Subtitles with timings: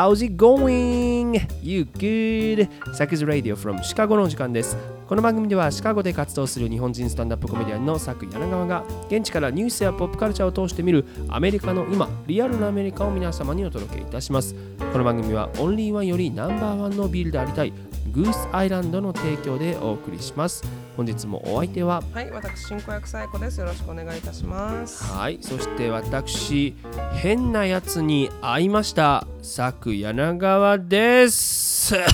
[0.00, 1.46] How's it going?
[1.62, 2.70] You good?
[2.94, 4.74] サクズ Radio from シカゴの時間です。
[5.06, 14.54] この番組ではシカゴで活動する日本人スタンダップコメディアンのサク柳川が現地からニュースやポップカルチャーを通して見るアメリカの今、リアルなアメリカを皆様にお届けいたします。
[14.90, 17.74] この番組はオンリーワンよりナンバーワンのビールでありたい
[18.08, 20.64] グースアイランドの提供でお送りします。
[20.96, 23.60] 本日もお相手ははい、私進行役サイコです。
[23.60, 25.04] よろしくお願いいたします。
[25.04, 26.74] はい、そして私、
[27.14, 29.26] 変なやつに会いました。
[29.38, 31.94] 佐久柳川です。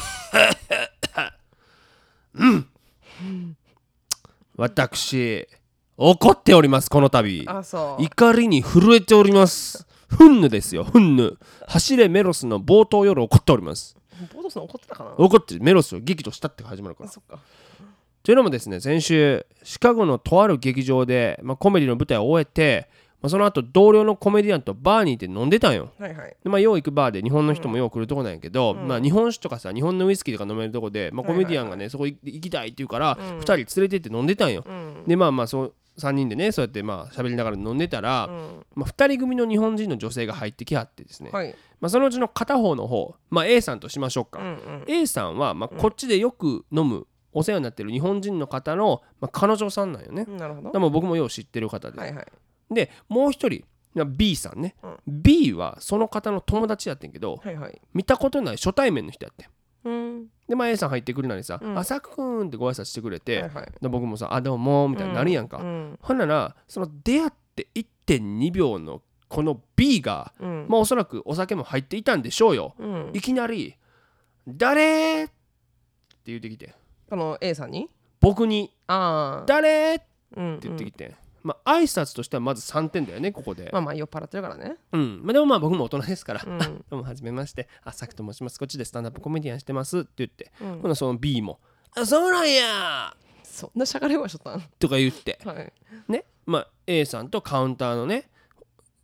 [2.35, 2.67] うん。
[4.57, 5.49] 私、
[5.97, 7.45] 怒っております、この度。
[7.47, 8.03] あ、そう。
[8.03, 9.87] 怒りに震えております。
[10.09, 11.39] フンヌですよ、フンヌ。
[11.67, 13.97] 走れメロスの冒頭夜怒っております。
[14.33, 15.15] ボードさん怒ってたかな？
[15.17, 17.13] 怒ってメロスを激怒したって始まるからあ、。
[17.13, 17.39] そっか。
[18.23, 22.89] というのもですね先週シカゴのとある劇場で、まあ、コメディの舞台を終えて、
[23.23, 26.37] まあ、その後同僚のコメディアンとバーに行って飲んでたんよはいはい。
[26.43, 35.05] でまあよう行くバーで日本の人もよう来るとこなんやけど、うんまあ日本酒とかさ日本のウイスキーとか飲めるとこで、まあ、コメディアンがね、そこ行行きたいって言うから、うん2人連れてって飲んでたんよ、うん。
[35.07, 38.67] でまあまあそう3人でねそうやってまあ喋りながら飲んでたら、うん。
[38.75, 41.55] まあ、2人組の日本人の女性が入ってきはってですね、はい。
[41.81, 44.85] まあ、そのうちの片方の方、まあ、A さんとしましょうか、うんうん。
[44.87, 50.25] A さんは、まあ、こっちでよく飲むお世話になってる日本人の方の、まあ、彼女さんなんよね。
[50.25, 50.73] なるほど。
[50.73, 51.99] でも僕もよう知ってる方で。
[51.99, 52.27] はいはい。
[52.71, 57.81] でもう一人まあ B さんね、うん B はその方の友達やってんけどはいはい。
[57.95, 59.49] 見たことない初対面の人やってん。
[60.49, 63.73] で、まあ、A さん入ってくるなりさ「うんあさくくん」ってご挨拶してくれて、はいはい。
[63.81, 65.99] で僕もさ「あどうも」みたいになるやんか、うん。
[66.01, 70.67] ほんならその出会って1.2秒のこの B が、うん。
[70.69, 73.21] まあ、おそらくお酒も入っていたんでしょうよ、うんい。
[73.21, 73.75] きなり
[74.47, 75.33] 「誰?」って
[76.27, 76.75] 言ってきて
[77.09, 77.89] この A さんに？
[78.21, 79.47] 僕にああ。
[79.47, 79.97] 誰？
[79.97, 80.61] ってうん。
[80.61, 81.15] 言ってきて、
[81.47, 84.77] まあ挨拶としてはまず3点だよねここで、まあまあ酔っ払ってるからね。
[84.91, 85.21] うん。
[85.23, 86.59] まあ、でもまあ僕も大人ですから、うん。
[86.91, 87.69] どうもはじめまして。
[87.85, 88.59] あさくと申します。
[88.59, 90.81] こっちでスタンダップコメディアンしてますって言って、うん。
[90.81, 91.61] ほなその B も
[91.95, 93.17] 「あそうなんや!
[93.45, 94.59] そんなしゃがれ声しとった？
[94.59, 95.39] ん」とか言って。
[95.45, 95.73] はい。
[96.09, 96.25] ね。
[96.47, 98.29] まあ A さんとカウンターのね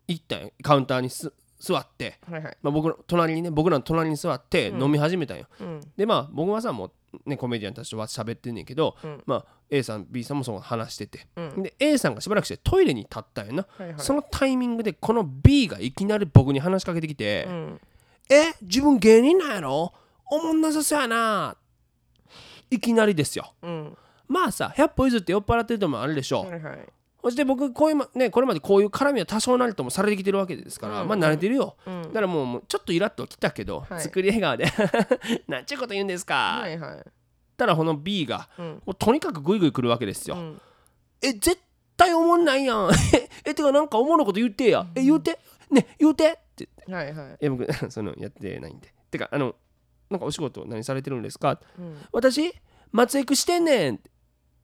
[0.09, 1.33] 一旦カウンターにす
[1.63, 2.57] 座って、はいはい。
[2.61, 5.81] まあ、僕の隣にね僕らの隣に座ってうん飲み始めたんよ、うん。
[5.97, 6.93] でまあ僕はさもう
[7.25, 11.63] ねコメディアンたちとは喋ってんねんけど、うんまあ A さん B さんもその話してて、うん。
[11.63, 13.95] で A さんがしばらくしてトイレに立ったんやな、はいはい。
[13.99, 17.81] そのタイミングでこの B がいきなり僕に話しかけてきて「うん。
[18.29, 19.93] え自分芸人なんやろ？
[20.33, 21.57] おもんなさそうやな」
[22.71, 23.97] いきなりですようん。
[24.27, 26.89] まあさ100歩譲って酔っ払ってるともあるでしょ、はいはい。
[27.23, 31.09] そして僕こういうまねこれまでこういう絡みは多少なりともされてきてるわけですから、うん。
[31.09, 32.03] まあ慣れてるよ、うん。
[32.03, 32.09] だ。
[32.11, 34.01] からもうちょっとイラッときたけど、はい。
[34.01, 34.67] 作り笑顔で
[35.47, 37.05] 「なんちゅうこと言うんですか」はいはい。
[37.57, 38.67] たらこの B がうん。
[38.87, 40.61] もうとにかくグイグイ来るわけですよ、うん。
[41.21, 41.59] え絶
[41.97, 42.91] 対おもんないやん。
[43.15, 44.87] ええてかなんかおもろいこと言ってや。
[44.97, 45.39] え言うて？
[45.71, 46.29] ね言うて？
[46.33, 46.69] って。
[46.91, 47.39] はいはい。
[47.41, 48.93] いや僕 そのやってないんで。
[49.13, 49.55] てかあの
[50.11, 51.61] なんかお仕事何されてるんですか？
[51.79, 51.99] うん。
[52.13, 52.53] 私
[52.91, 53.95] 松江区してんねん。
[53.95, 54.11] って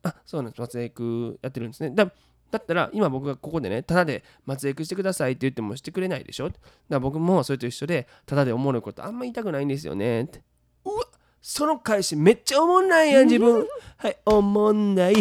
[0.03, 0.61] あそうなんです。
[0.61, 1.91] 松江区やってるんですね。
[1.95, 2.11] だ
[2.51, 6.49] だったら今僕がここでねただで松江区してくださいって言ってもしてくれないでしょ？
[6.49, 6.59] だか
[6.91, 10.23] ら僕もそれと一緒でただでおもろいことあんま言いたくないんですよね。
[10.23, 10.43] って
[10.85, 11.05] うわ
[11.43, 13.67] その返しめっちゃおもんないやん自分。
[13.97, 15.15] はいおもんない。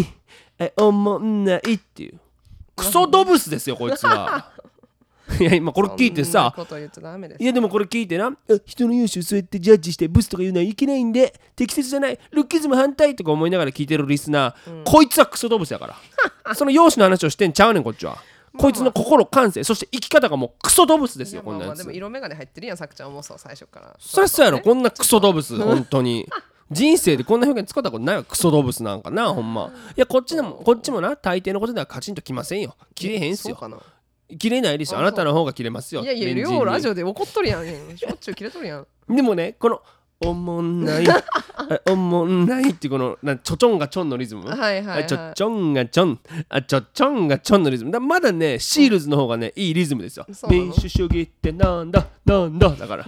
[0.60, 2.20] はいおもんないっていう。
[2.76, 4.52] クソドブスですよこいつは
[5.42, 6.53] いや今これ聞いてさ。
[7.40, 8.36] いやでもこれ聞いてな。
[8.48, 12.20] え人の優秀そうやってジャッジしてブスとか言うのはいけないんで適切じゃない。
[12.31, 15.88] ルッキズム反対とか思いながら聞いてるリスナー、こいつはクソ動物やか
[16.46, 16.56] ら。
[16.56, 18.17] その容姿の話をしてんちゃうねんこっちは。
[18.58, 19.64] こいつの心感性。
[19.64, 21.79] そして生き方がもうクソ動物ですよこんなやつ。
[21.79, 23.96] でも色眼鏡入ってるやんさくちゃんもそう最初から。
[24.00, 24.58] そりゃそうやろ。
[24.58, 24.64] ね。
[24.64, 26.28] こんなクソ動物 本当に。
[26.70, 29.72] 人生でこんな表現使ったことないわクソ動物なんかなほんま。
[29.96, 31.16] いやこっちでもこっちもな。
[31.16, 32.76] 大抵のことではカチンときませんよ。
[32.96, 33.56] 切れへんすよ
[34.38, 35.00] 切れないですよ。
[35.00, 36.02] ああなたの方が切れますよ。
[36.02, 37.66] いやいや両ラジオで怒っとるやん。
[37.66, 38.88] しょっちゅう切れとるやん。
[39.09, 39.82] でもねこの
[40.20, 41.06] おもんない。
[41.09, 41.24] あ
[41.90, 44.47] おもんないってこのなちょちょんがちょんのリズム。
[44.47, 45.03] はいはいはい。
[45.03, 46.20] あちょちょんがちょん。
[46.50, 47.91] あちょちょんがちょんのリズム。
[47.91, 50.26] だまだねシールズの方がねいいリズムですよ。
[50.50, 52.08] 民主主義ってなんだ？
[52.26, 52.70] なんだ。
[52.70, 53.06] だから。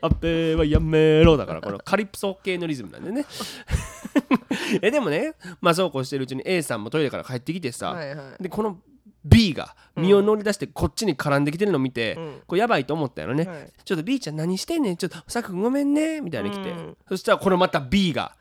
[0.00, 3.26] アッペはやめろだからこのカリプソ系のリズムなんでね。
[4.80, 8.42] えでもねまあそうこうしてるうちに A さんもトイレから帰ってきてさ、はいはい。
[8.42, 8.78] でこの
[9.24, 12.42] B が身を乗り出してこっちに絡んできてるのを見て、うん。
[12.46, 13.72] これやばいと思ったよね、はい。
[13.84, 14.96] ちょっと B ちゃん何してんねん？
[14.96, 16.20] ちょっとさくんごめんね。
[16.20, 16.96] みたいに来て、うん。
[17.08, 18.36] そしたらこのまた B が。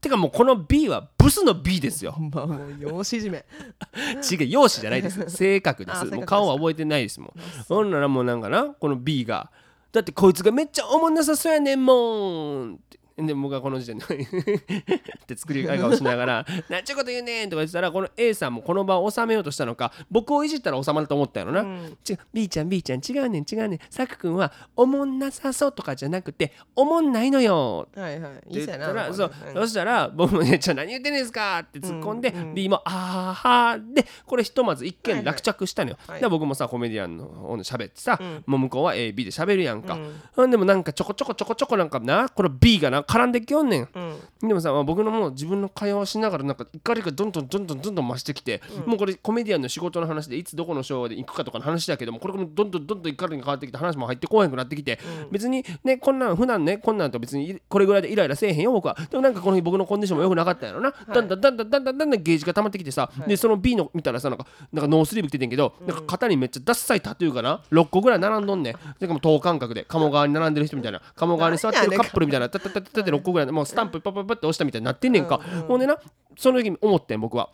[0.00, 2.16] てかもうこの B はブスの B ですよ。
[2.18, 3.44] まあもう養子締め。
[4.30, 5.30] 違う容姿じゃないです。
[5.30, 5.96] 性格です。
[5.96, 7.32] あ性格ですもう顔は覚えてないですもん。
[7.68, 9.50] ほんならもうなんかなこの B が。
[9.92, 21.96] だってこいつがめっちゃおもんなさそうやねんもんってで僕はこの時点で って作り顔しながら「なんちゅうこと言うねん」とか言ってたらこの A さんもこの場を収めようとしたのか僕をいじったら収まると思ったやろな、うん。
[22.08, 23.78] 違う B ちゃん B ちゃん違うねん違うねん。
[23.90, 28.32] さくくんはおもんなさそうとかじゃなくておもんないのよはいはい。
[28.32, 32.54] いって言ったらそううんそしたら僕もね「じゃあ何言ってんですか?」って突っ込んで、うんうん。
[32.54, 38.44] B も「あーはー」でこれひとまず一はいはい見落着したのよ、はいだから僕もさコメディアンの方で喋ってさ、うん。
[38.46, 39.98] もう向こうは AB で喋るやんか、
[40.36, 40.50] うん。
[40.50, 43.88] でもなんかちょこちょこちょこちょこなんかなこの B がな絡んできよんねん。
[43.94, 44.00] う
[44.46, 44.48] ん。
[44.48, 54.52] でもさ、まあ僕のもう自分の会話をしながらなんか怒りがどんどんどんどんどんどん増してきて、もうこれコメディアンの仕事の話でいつどこのショーで行くかとかの話だけどもこれもどんどんどんどん怒りに変わってきて話も入ってこへん。
[54.52, 54.98] くなってきて、
[55.30, 58.96] 別にねこんなん普段ねこんなんと別にこれぐらいでイライラせえへんよ僕は。
[59.10, 75.98] でもなんかこの日僕のコンディションも良くなかったんやろな、だんだんだんだんだんだんだんだんゲージが溜まってきてさ、でその B の見たらさなんかなんかノースリーブ着ててんけど、なんか肩にめっちゃダッサいタトゥーがな6個ぐらい並んどんねんでもう等間隔で鴨川に並んでる人みたいな鴨川に座ってるカップルみたいなタッタッタッタッタッって6個ぐらいでもうスタンプパッパッパッって押したみたいになってんねんか、ほんでな
[76.38, 77.50] その時に思ってん僕は。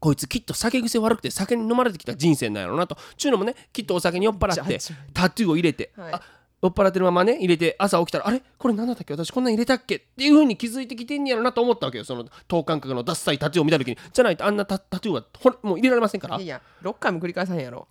[0.00, 2.96] こいつきっと酒癖悪くて酒に飲まれてきた人生なんやろうなと。
[3.16, 4.78] ちゅうのもねきっとお酒に酔っ払って
[5.14, 6.12] タトゥーを入れて、はい。
[6.12, 6.22] あ
[6.60, 8.42] 酔っ払ってるままね入れて朝起きたらあれ？
[8.58, 9.14] これ何だったっけ？
[9.14, 9.96] 私こんなん入れたっけ？
[9.96, 13.98] っていう風に気づいてきてんやろなと思ったわけよその等間隔のダッサいタトゥーを見た時に。
[14.12, 16.36] じゃないとあんなタタトゥーはほんもう入れられませんから。
[16.36, 17.88] いやいや6回も繰り返さへんやろ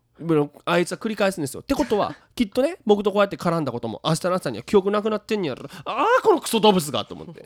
[0.66, 1.62] あいつは繰り返すんですよ。
[1.62, 5.68] ってことは きっとね僕とこうやって絡んだことも明日の朝には記憶なくなってんやろ。
[5.86, 7.46] ああこのクソ動物がと思って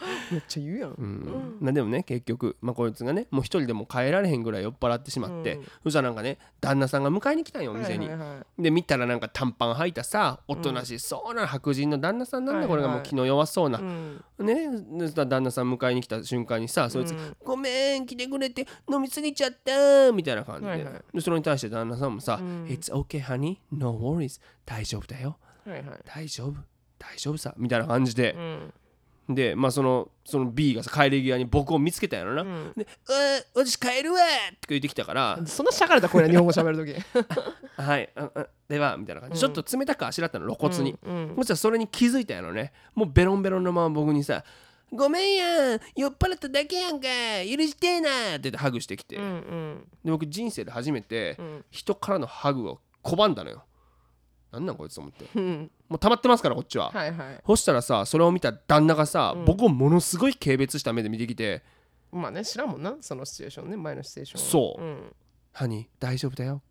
[0.30, 0.90] めっちゃ言うやん。
[0.92, 1.56] うん。
[1.60, 5.64] なでもね結局、まあ、こいつがねもう一人でも帰られへんぐらい酔っ払ってしまって、うん。
[5.84, 8.28] そしたらなんかね旦那さんが迎えに来たんよお店に、はいはい。
[8.28, 14.22] はいで見たらなんか短パン履いたさおとなしそうな白人の旦那さんなんだ、これがもう気の弱そうな、うん。
[14.38, 21.02] ねでそしたら旦那さん迎えに来た瞬間にさそいつ、うんごめん来てくれて飲みすぎちゃったみたいな感じで,、はいはい。
[21.14, 23.58] でそれに対して旦那さんもさ「うん It's okay honey.
[23.72, 24.40] No worries.
[24.66, 25.38] 大丈夫だよ。
[25.64, 26.00] はいはい。
[26.04, 26.54] 大丈夫。
[26.98, 28.32] 大丈夫さ」みたいな感じで。
[28.32, 28.72] う、ん
[29.28, 32.72] でまあそのその B がさ帰り際に僕を見つけたんやろな、うん。
[32.76, 33.18] で「うわ
[33.54, 35.38] 私帰るわ!」って言ってきたから。
[35.46, 36.92] そんなしゃがれた声な日本語喋るとき
[37.80, 38.08] 「はい
[38.68, 39.34] では」みたいな感じ。
[39.34, 42.72] で、ちょっと冷たくあしらったの露骨に、うんそしたらそれに気づいたんやろね。
[42.94, 44.44] もうベロンベロンのまま僕にさ
[44.90, 47.06] 「ごめんやん酔っ払っただけやんか。
[47.44, 49.88] 許してえな」って言ってハグしてきて、うんうん。
[50.04, 51.64] で僕人生で初めてうん。
[51.70, 53.64] 人からのハグを拒んだのよ
[54.52, 55.26] なんなんこいつと思って。
[55.34, 55.70] うん。
[55.88, 57.42] もう溜まってますからこっちは、はいはい。
[57.46, 59.44] そしたらさそれを見た旦那がさ、うん。
[59.44, 61.62] 僕をものすごい軽蔑した目で見てきて
[62.12, 64.50] まあね知らんもんなそのシチュエーションね前のシチュエーションは。
[64.50, 64.82] そう。
[64.82, 65.16] うん
[65.52, 66.62] 「ハニー大丈夫だよ。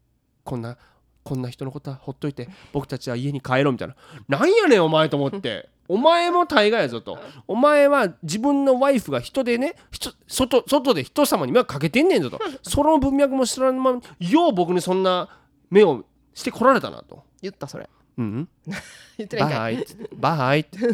[0.44, 0.78] こんな
[1.24, 2.48] こんな人のことはほっといて。
[2.72, 3.96] 僕たちは家に帰ろう」みたいな
[4.28, 12.40] 「なんやねんお前」と思って「お前も大概やぞ」と「お前は自分のワイフが人でね人外外で人様に迷惑かけてんねんぞ」と。
[12.64, 15.30] その文脈も知らんままよう僕にそんな
[15.70, 17.27] 目をしてこられたなと。
[17.42, 17.90] 言ったそれ。
[18.18, 18.50] うん、
[19.18, 19.86] 言ってないんかい。
[20.16, 20.38] バイ。
[20.38, 20.60] バイ。
[20.62, 20.88] ってで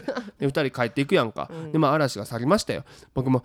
[0.47, 1.71] 2人帰っていくやんか、うん。
[1.71, 2.83] でまあ嵐が去りましたよ。
[3.13, 3.43] 僕も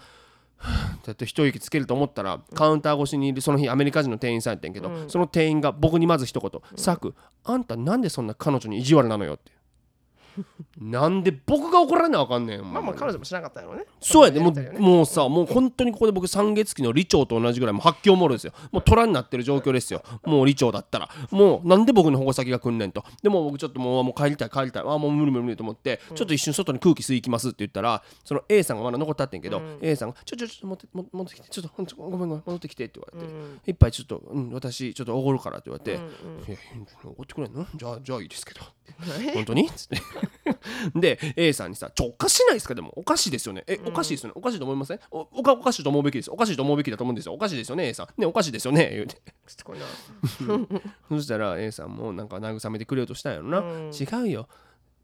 [0.56, 5.10] はぁだって一息つけると思ったらカウンター越しにいるその日アメリカ人の店員さんやったんやけど、うん。
[5.10, 7.14] その店員が僕にまず一言「サク
[7.44, 9.52] あんたなんでそんな彼女に意地悪なのよ」って
[10.78, 13.86] なんで僕が怒られなあかんねんまあまあ彼女も知らなかったんやろね。
[14.00, 18.52] そうやでもうもうさもう本当にここで僕三月期の李長と同じぐらいもう発狂モールですよ。
[18.70, 20.02] もう虎になってる状況ですよ。
[20.24, 21.08] もう李長だったら。
[21.30, 23.04] もうなんで僕の矛先が来んねんと。
[23.22, 24.82] でも僕ちょっともうもう帰りたい帰りたい。
[24.82, 29.78] あもう無理無理無理と思って、ちょっと一瞬外に空気吸いきますって言ったらその A さんがまだ残ってあってんけど、うん。
[29.82, 33.60] A さんがちょちょちょっと持っても戻ってきてちょっとごめんごめん戻ってきてって言われて、うん。
[33.66, 36.58] 一杯ちょっと、うん、私ちょっとおごるからって言われて、いや
[37.04, 37.66] おごってくれんの？
[37.74, 38.60] じゃあじゃあいいですけど。
[38.60, 38.64] え
[39.34, 39.68] 本当に？
[39.70, 39.98] つって
[40.94, 42.74] で A さんにさ「ちょおかしないですか？
[42.74, 43.64] でもおかしいですよね。
[43.66, 44.32] えおかしいですよね。
[44.36, 45.00] おかしいと思いません？
[45.10, 46.30] おおかおかしいと思うべきです。
[46.30, 47.34] おかしいと思うべきだと思うんですよ。
[47.34, 48.08] おかしいですよね A さん。
[48.20, 49.16] ねおかしいですよね言うて。
[49.46, 49.84] しつこいな。
[51.08, 53.90] そしたら A さんもなんか慰めてくれようとしたんやろな、うん。
[53.92, 54.48] 違うよ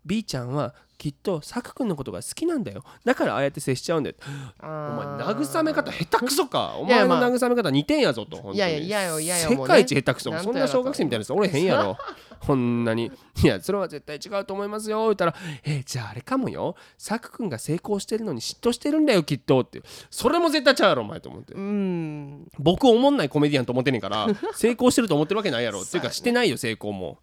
[0.04, 2.84] B ちゃんはきっとサク君のことが好きなんだよ。
[3.04, 4.16] だからああやって接しちゃうんだよ。
[4.62, 6.76] おお前慰め方下手くそか。
[6.80, 7.30] おいや前のまあ。
[7.30, 10.32] 慰め方似てんやぞといやいや嫌よ嫌よ世界一下手くそ。
[10.38, 11.99] そんな小学生みたいなやつおれへんやろ。
[12.40, 13.11] こんなに。
[13.42, 15.02] いやそれは絶対違うと思いますよ。
[15.04, 15.34] 言ったら
[15.64, 16.76] えじゃああれかもよ。
[16.96, 19.82] サク君が成功してるのに嫉妬してるんだよきっとって。
[20.11, 21.54] それも絶対ちゃうやろお前と思って。
[21.54, 22.49] うん。
[22.58, 25.82] 僕おもんないコメディアンと思ってんねんから成功してると思ってるわけないやろ。
[25.82, 27.18] っていうかしてないよ成功も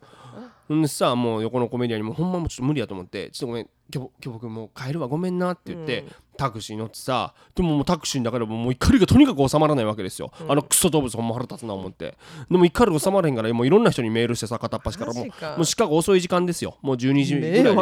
[0.75, 6.11] んでさもう横のコメディアンにもほんまもうちょっと無理やと思ってちょっとごめん今日今日僕もう帰るわごめんなって言って、うん。
[6.37, 12.17] タクシー乗ってさでももうタクシーの中でももう怒りがとにかく収まらないわけですよ、あのクソ動物ほんま腹立つな思って。
[12.49, 15.23] でも怒り収まらへんからもういろんな人にメールしてさ片っ端からも。
[15.23, 16.77] うもうシカゴ遅い時間ですよ。
[16.81, 17.75] もう12時ぐらいですよ。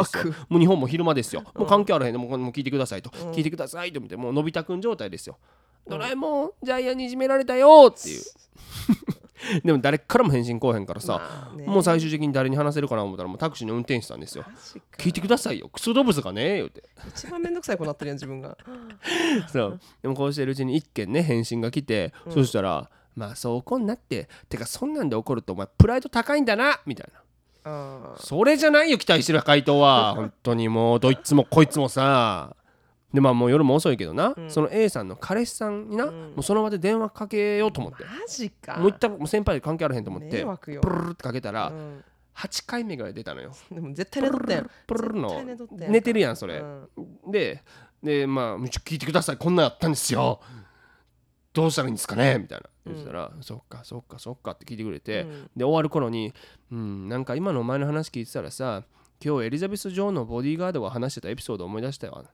[0.48, 1.42] もう日本も昼間ですよ。
[1.54, 2.12] もう関係あらへん。
[2.12, 5.38] でもうもう聞いてくださいと、聞いてくださいと思ってもうのび太くん状態ですよ、
[5.88, 8.22] ドラえもんジャイアンにいじめられたよっていう
[9.64, 11.66] でも誰からも返信来おへんからさ、まあね。
[11.66, 14.44] もう最終的に誰に話せるかな思ったらもうタクシーの運転手さんですよ。
[14.98, 15.68] 聞いてくださいよ。
[15.68, 16.84] クソ動物がね言うて。
[17.08, 18.56] 一番めんどくさい子なってるやん自分が。
[19.52, 19.80] そう。
[20.02, 27.20] でもこうしてるうちに一件ね返信が来て、そしたらまあそう怒んなっててかそんなんで怒るとお前プライド高いんだなみたいな。
[28.16, 30.14] それじゃないよ期待してる回答は。
[30.16, 32.56] 本当にもうどいつもこいつもさ
[33.12, 38.04] でまあもう夜も遅いけどな、その A さんの彼氏さんにな、もうその場で電話かけようと思って。
[38.04, 38.76] マジか。
[38.76, 40.80] もう一旦もう先輩で関係あらへんと思って迷惑よ。
[40.80, 42.04] プルルルってかけたら、うん。
[42.36, 43.52] 8回目ぐらい出たのよ。
[43.70, 47.30] でも絶対寝とったやんプルルルの寝てるやんそれ、うん。
[47.30, 47.62] で
[48.02, 50.40] でまあ「ちょ聞いてくださいこんなんやったんですよ。
[51.52, 52.70] どうしたらいいんですかね?」みたいな。
[52.86, 52.94] うん。
[52.94, 55.50] そしたら「そっかそっかそっか」って聞いてくれて、うん。
[55.56, 56.32] で終わる頃に
[56.70, 58.84] 「うんなんか今のお前の話聞いてたらさ
[59.22, 62.24] 今日エリザベス女王のボディーガードが話してたエピソードを思い出したよ。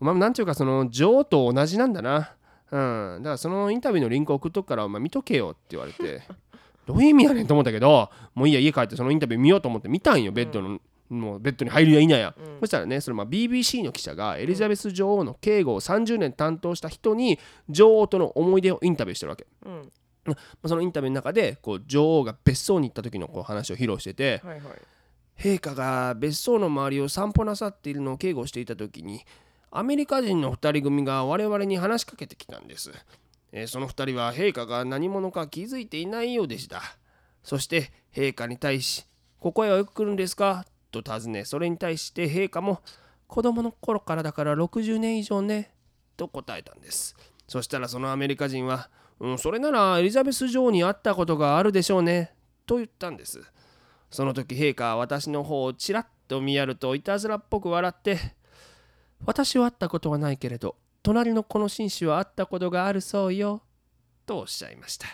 [0.00, 2.34] お前もなんていうかその女王と同じなんだな。
[2.70, 2.78] う
[3.18, 3.22] ん。
[3.22, 6.22] だからそのインタビューのリンク送っとくからお前見とけよって言われて。
[6.86, 19.46] どういう意味やねんと思ったけどもういいや家帰ってそのインタビュー見ようと思って見たんよベッドの、もうベッドに入るやいなや、そしたらねそれまあ BBC の記者がエリザベス女王の警護を30年担当した人に女王との思い出をインタビューしてるわけ。
[19.64, 19.92] うん。
[20.26, 20.34] ま
[20.64, 24.82] あそのインタビューの中でこう女王が別荘に行った時のこう話を披露しててはいはい
[25.40, 29.24] 陛下が別荘の周りを散歩なさっているのを警護していた時に
[29.70, 32.90] アメリカ人の2人組が我々に話しかけてきたんです、
[33.52, 36.82] えーその2人は陛下が何者か気づいていないようでした。
[37.42, 39.06] そして陛下に対し
[39.40, 42.82] 「ここへはよく来るんですか?」と尋ねそれに対して陛下も
[43.26, 45.72] 「子供の頃からだから60年以上ね」
[46.16, 47.16] と答えたんです。
[47.48, 52.34] そしたらそのアメリカ人は「うん、それならエリザベス女王に会ったことがあるでしょうね」
[52.66, 53.42] と言ったんです。
[54.10, 58.18] その時陛下は私の方をちらっと見やるといたずらっぽく笑って
[59.24, 63.62] 「私は会ったことはないけれど隣のこの紳士は会ったことがあるそうよ」
[64.26, 65.06] とおっしゃいました。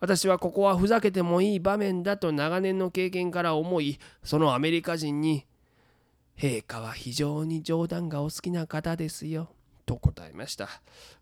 [0.00, 5.44] 私はここはふざけてもいい場面だと長年の経験から思いそのアメリカ人に
[6.38, 9.50] 「陛下は非常に冗談がお好きな方ですよ」
[9.86, 10.68] と答えました。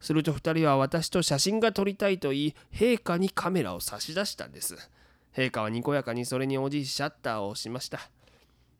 [0.00, 4.76] すると2人は私と写真が撮りたいと言い陛下にカメラを差し出したんです。
[5.36, 8.10] 陛下はにこやかにそれに応じシャッターを押しました。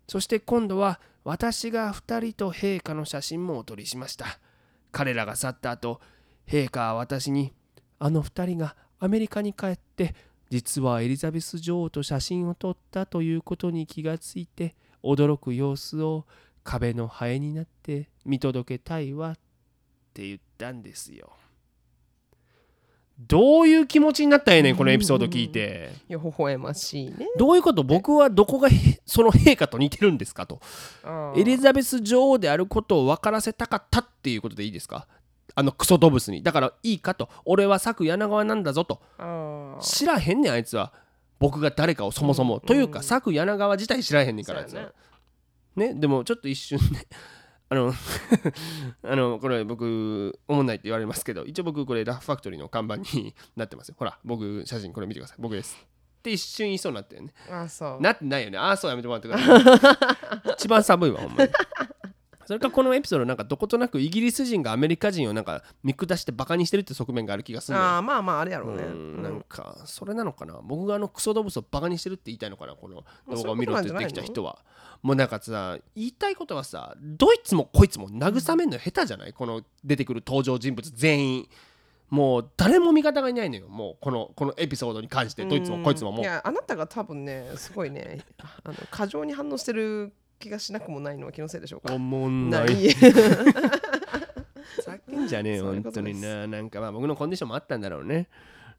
[0.08, 4.38] そして今度は私が2人と陛下の写真もお撮りしました。
[4.90, 6.00] 彼らが去った後
[6.46, 7.52] 陛下は私に
[7.98, 10.14] あの2人がアメリカに帰って
[10.48, 16.24] 実はエリザベス女王と写真を撮ったということに気がついて驚く様子を
[16.64, 19.34] 壁のハエになって見届けたいわっ
[20.14, 21.36] て言ったんですよ。
[23.18, 25.90] どういう気持ちになったんやねんこのエピソード聞いて。
[26.08, 27.26] いや微笑ましいね。
[27.38, 27.82] どういうこと？
[27.82, 30.60] 僕はどこがへその陛下と似てるんですかと。
[31.36, 35.06] エリザベス女王であることを分からせたかったっていうことでいいですか？
[35.54, 36.42] あのクソ動物に。
[36.42, 37.30] だからいいかと。
[37.44, 39.00] 俺は佐久柳川なんだぞと。
[39.80, 40.92] 知らへんねんあいつは。
[41.38, 44.74] 僕が誰かをそもそも、というか佐久柳川自体知らへんねんからあいつ
[45.76, 47.04] ねでもちょっと一瞬ね
[47.68, 47.92] あの
[49.02, 53.96] あのこれ僕おもんないって言われますけど一応僕これラフファクトリーの看板になってますよ。
[53.98, 55.36] ほら僕写真これ見てください。
[55.40, 55.76] 僕です。
[55.76, 57.34] って一瞬言いそうになってるね。
[57.50, 58.00] あそう。
[58.00, 58.58] なってないよね。
[58.58, 60.52] ああそうやめてもらってください。
[60.54, 61.50] 一番寒いわほんまに
[62.46, 68.84] それからこのエピソードなんかどことなくイギリス人がアメリカ人をなんか見下してバカにしてるって側面がある気がするあーまあまああれやろうね。
[68.84, 70.60] うんなんかそれなのかな。
[70.62, 74.58] 僕があのクソ動物をバカにしてるって言いたいのかなこの動画を見ろってできた人は。
[75.02, 81.48] もうなんかさ言いたいことはさどいつもこいつも慰めんの下手じゃないこの出てくる登場人物全員。
[82.08, 83.68] もう誰も味方がいないのよ。
[83.68, 91.94] もうこのこのエピソードに関してどいつもこいつももいうやあなたが多分ねすごいねあの過剰に反応してる気がしなくもないのは気のせいでしょうか。
[91.94, 92.86] おもんなない。
[92.86, 92.98] いさ
[94.92, 96.46] っきんじゃねえよ 本当にな。
[96.46, 98.28] なんかまあ僕のコンディションもあったんだろうね。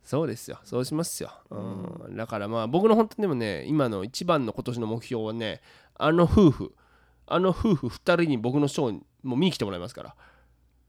[0.04, 0.60] そうですよ。
[0.64, 5.62] そうしますよ、うん、だからまあ僕の本当にでもね今の一番の今年の目標はね
[5.96, 6.76] あの夫婦
[7.26, 10.16] あの夫婦2人に僕のショーにもう見に来てもらいますから。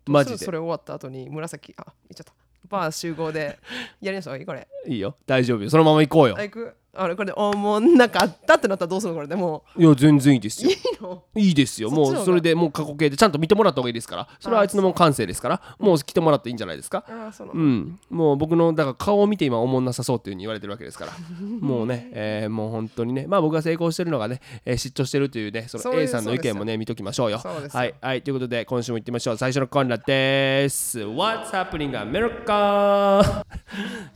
[0.06, 0.38] マジで。
[0.38, 2.32] それ終わった後に紫あ言っちゃった。
[2.68, 3.58] バー集合で。
[4.00, 4.44] やりましょう。
[4.44, 4.68] これ。
[4.86, 5.16] いいよ。
[5.26, 5.70] 大丈夫よ。
[5.70, 6.36] そのまま行こうよ。
[6.38, 10.70] あ行くあれこれでおもんなかったってなったらどうするのこれでもいや全然いいですよ。
[10.70, 11.22] ういいの？
[11.36, 11.90] いいですよ。
[11.90, 14.28] もうそれでもう過去形でちゃんと見てもらった方がいいですから。
[14.40, 15.76] それはあいつのもう感性ですから。
[15.78, 17.04] もう来てもらっていいんじゃないですか。
[17.52, 21.12] うん、もう僕のだから顔を見て今おもんなさそうっていうふうに言われてるわけですから。
[21.60, 23.26] もうね、えーもう本当にね。
[23.28, 27.38] まあ僕が成功してるのがね、えー嫉妬してるというねその A さんの意見もね見ときましょうよ。
[27.72, 27.94] はい。
[28.00, 28.22] はい。
[28.22, 29.36] ということで今週も行ってみましょう。
[29.36, 31.00] 最初のコーナーです。
[31.00, 33.22] What's happening America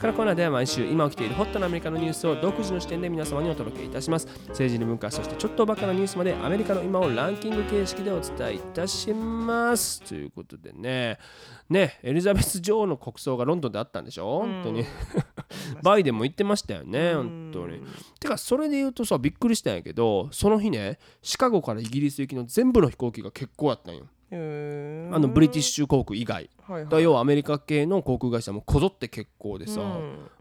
[0.00, 4.26] このコーナーでは毎週今起きているホットなアメリカのニュースを独自の視点で皆様にお届けいたします。
[4.48, 10.02] 政治に文化そしてちょっとバカなニュースまでアメリカの今をランキング形式でお伝えいたします。
[10.02, 11.18] ということでね
[11.72, 14.40] ねエリザベス女王の国葬がロンドンであったんでしょ？
[14.40, 14.84] 本当に。
[15.82, 17.50] バイデンも言ってましたよねうん。
[17.50, 17.80] 本当に。
[18.20, 24.06] てかそれで言うとさびっくりしたんやけどその日ねシカゴからイギリス行きの全部の飛行機が欠航やったんよ。
[24.34, 24.34] あ
[25.18, 26.48] のブリティッシュ航空以外。
[26.62, 27.02] はいはい。
[27.02, 29.84] 要はアメリカ系の航空会社もこぞって欠航でさ、う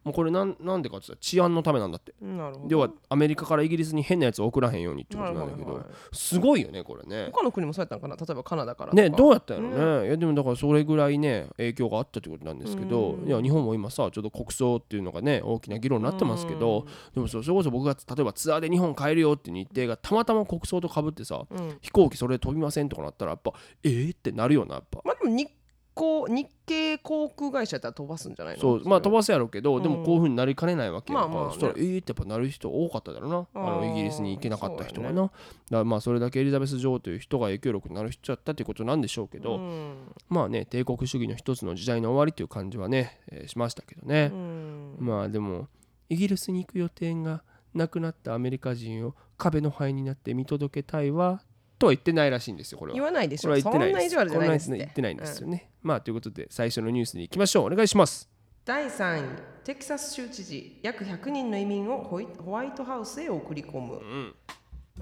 [0.05, 2.13] もうこれなんなんでかって言ったら治安のためなんだって。
[2.23, 2.67] んなるほど。
[2.69, 7.31] 要はアメリカからイギリスに変なやつを送らへんようにってことなんだけど、はいはいはいすごいよねこれね。
[7.33, 8.15] 他の国もそうやったのかな？
[8.15, 13.27] 例えばカナダからねどうやったんやろね、いやでもだからそれぐらいね影響があったってことなんですけど、うん。
[13.27, 21.45] いや日本も今さちょっと国葬っていうのがね大きな議論になってますけど、でもそれこそ僕が例えばツアーで日本帰るよっていう日程がたまたま国葬とかぶってさ
[21.81, 25.01] 飛行機それ飛びませんとかなったらやっぱえー、ってなるよなやっぱ。
[25.05, 25.47] まあでも日
[25.93, 28.61] 航日系航空会社やったら飛ばすんじゃないの？
[28.61, 29.95] そうまあ飛ばすやろうけど、でうん。
[29.99, 31.53] もこういうふうになりかねないわけやんか、まあまあね。
[31.53, 33.47] そしたらえーってやっぱなる人多かっただろうな。
[33.53, 35.29] あのイギリスに行けなかった人がな、そう
[35.71, 39.95] やだまあそれだけエリザベス女王という人が影響力になる人だったっていうことなんでしょうけど、うん。
[40.29, 44.31] まあね帝国主義の一つの時代の終わりという感じはね、えーしましたけどね。
[44.31, 44.95] う、ん。
[44.99, 45.67] まあでも
[46.09, 47.43] イギリスに行く予定が
[47.73, 51.41] なくなったアメリカ人を壁の灰になって見届けたいわ
[51.79, 52.95] とは言ってないらしいんですよこれは。
[52.95, 53.03] 言。
[53.03, 53.95] わないでしこれは言ってないです。
[53.95, 55.70] んな意地悪じゃないですね言ってないんですよね。
[55.81, 57.65] まあということで最初のニュースに行きましょう。
[57.65, 58.29] お願いします。
[58.63, 59.23] 第3位
[59.63, 62.21] テキサス州知事約100人の移民をホ
[62.51, 64.35] ワイトハウスへ送り込む、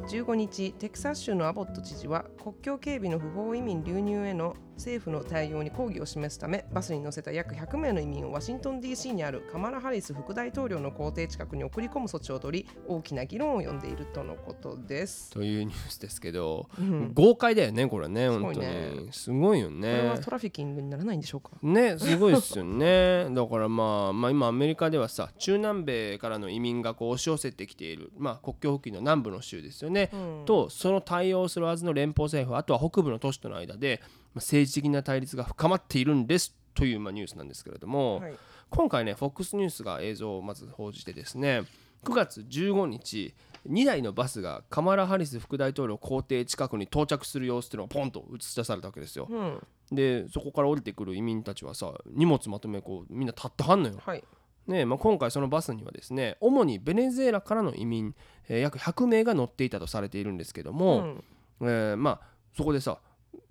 [0.07, 15.29] 15日テキサス州のアボット知事は国境警備の不法移民流入への政府の対応に抗議を示すためバスに乗せた約100名の移民をワシントン DC にあるカマラ・ハリス副大統領の公邸近くに送り込む措置を取り大きな議論を呼んでいるとのことです。
[15.29, 17.11] というニュースですけど、うん。
[17.13, 19.13] 豪快だよねこれねすごい本当ねに。
[19.13, 20.21] すごいよこれはね。
[20.23, 21.19] トラフィキングにならない。
[21.19, 23.27] んでしょうかねすごいですよね。
[23.35, 30.45] だからまあ、まあ、今アメリカではさ中南米からの移民がこう押し寄せてきている、まあ、国境付近の南部の州ですよね、うん。
[30.45, 38.33] とその対応するはずの連邦政府あとは北部の都市との間で、まあ、政治的な対立が深まっているんですという、まあ、ニュースなんですけれども、はい
[38.69, 41.63] 今回ね FOX ニュースが映像をまず報じてですね
[42.03, 43.33] 9月15日
[43.69, 49.27] 2台のバスがカマラ・ハリス副大統領公邸近くに到着する様子っていうのがポンと映し出されたわけですよ。
[49.29, 53.95] うんでそこから降りてくる移民たちはさ荷物まとめこうみんな立ってはんのよ。
[53.99, 54.23] はい
[54.67, 58.15] ねまあ、今回そのバスにはですね主にベネズエラからの移民、
[58.47, 61.23] えー約100名が乗っていたとされているんですけども、うん
[61.61, 62.99] えーまあそこでさ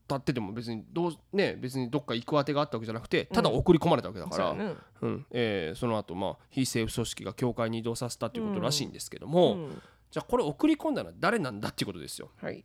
[0.09, 4.77] 立ってても別にどうね別にどっか行くあてがあったわけじゃなくてただ送り込まれたわけだから、そうやね。
[5.03, 5.27] うん。
[5.31, 9.83] えーその後まあ非政府組織が教会に移動させたということらしいんですけども、うん。
[10.11, 12.31] じゃあこれ送り込んだのは誰なんだっていうことですよ。
[12.41, 12.65] はい。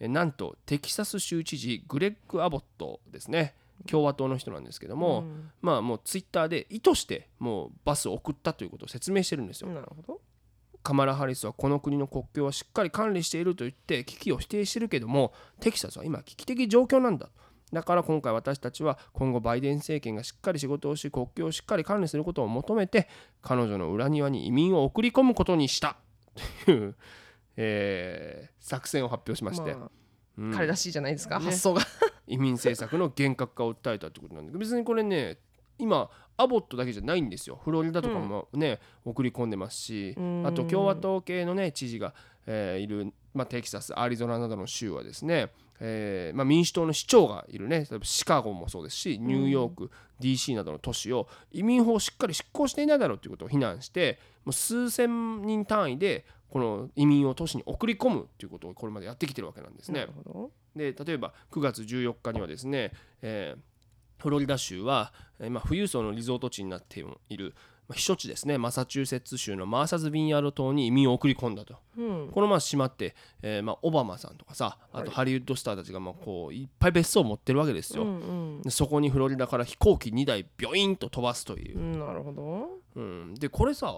[0.00, 3.54] えーなんとテキサス州知事グレッグ・アボットですね。
[3.90, 5.50] 共和党の人なんですけども、うん。
[5.60, 9.68] まあもうツイッターで意図してもうバスを送ったということを説明してるんですよ。
[9.70, 10.20] なるほど
[10.84, 17.30] カマラ・ハリスはこの国の国境はしっかり管理していると言って危機を否定してるけどもテキサスは今危機的状況なんだ。
[17.72, 23.08] だから今回私たちは今後バイデン政権がしっかり仕事をし国境をしっかり管理することを求めて
[23.42, 25.96] 彼女の裏庭に移民を送り込むことにした。
[26.66, 26.94] という、
[27.56, 29.90] えー作戦を発表しまして、まあ
[30.38, 30.52] うん。
[30.54, 31.44] 彼らしいじゃないですか、ね。
[31.44, 31.82] 発想が。
[32.26, 35.38] 移民政策の厳格化を訴えたってことなんだけど別にこれね
[35.78, 37.60] 今アボットだけじゃないんですよ。
[37.64, 40.46] フロリダとかもね、送り込んでますしうん。
[40.46, 42.14] あと共和党系のね知事が、
[42.46, 47.86] えーいる、まあ、テキサスアリゾナなどの州はですね、えーまあ、民主党の市長がいるね。
[47.90, 60.06] 例えばシカゴもそうですしニューヨーク、DC などの都市を移民法をしっかり執行していないだろうということを非難してもう数千人単位でこの移民を都市に送り込むということをこれまでやってきてるわけなんですね。
[60.76, 62.92] で例えば9月14日にはですね、
[63.22, 63.73] えー
[64.18, 67.54] フロリダ州は、えーまあ、富裕層のリゾート地になっている、
[67.88, 68.56] まあ、避暑地ですね。
[68.56, 71.76] マサチューセッツ州のマーサズ・ビンヤード島に移民を送り込んだと。
[71.98, 72.30] うん。
[72.32, 81.78] このまま閉まって、えーまあ、オバマさんとかさあとハリウッドスターたちがまあこういっぱい別荘を持ってるわけですよ、うんでそこにフロリダから飛行機2台ビョインと飛ばすという。
[81.78, 82.68] う、んなるほど。
[82.96, 83.34] うん。
[83.34, 83.92] でこれさ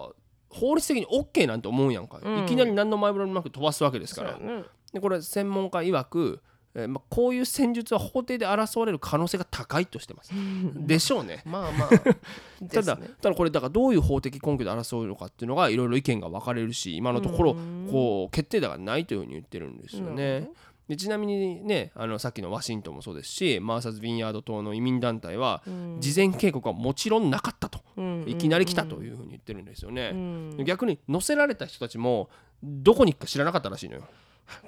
[0.49, 2.43] 法律的に OK なんて思うやんか、うん。
[2.43, 4.37] いきなり何の前触れもなく飛ばすわけですから。
[4.37, 4.63] ね。
[4.93, 6.41] でこれ専門家曰く、
[6.77, 10.31] えーまあ、こういう戦術は法廷で争われる可能性が高いとしてます。
[10.75, 11.41] でしょうね。
[11.49, 11.89] まあまあ。
[12.71, 13.09] ただね。
[13.19, 17.87] ただこれだからどういう法的根拠で争うのかっていうのがいろいろ意見が分かれるし今のところうん。
[17.91, 20.41] こう決定打がないというふうに言ってるんですよね。
[20.45, 20.53] ほ。
[20.89, 25.97] でちなみにねあのさっきのワシントンもそうですしマーサズ・ビンヤード島の移民団体はうん。
[25.99, 27.79] 事前警告はもちろんなかったと。
[27.97, 30.11] うんいきなり来たというふうに言ってるんですようね。
[30.11, 30.63] ん。
[30.63, 32.29] 逆に乗せられた人たちも
[32.61, 34.03] どこに行くか知らなかったらしいのよ。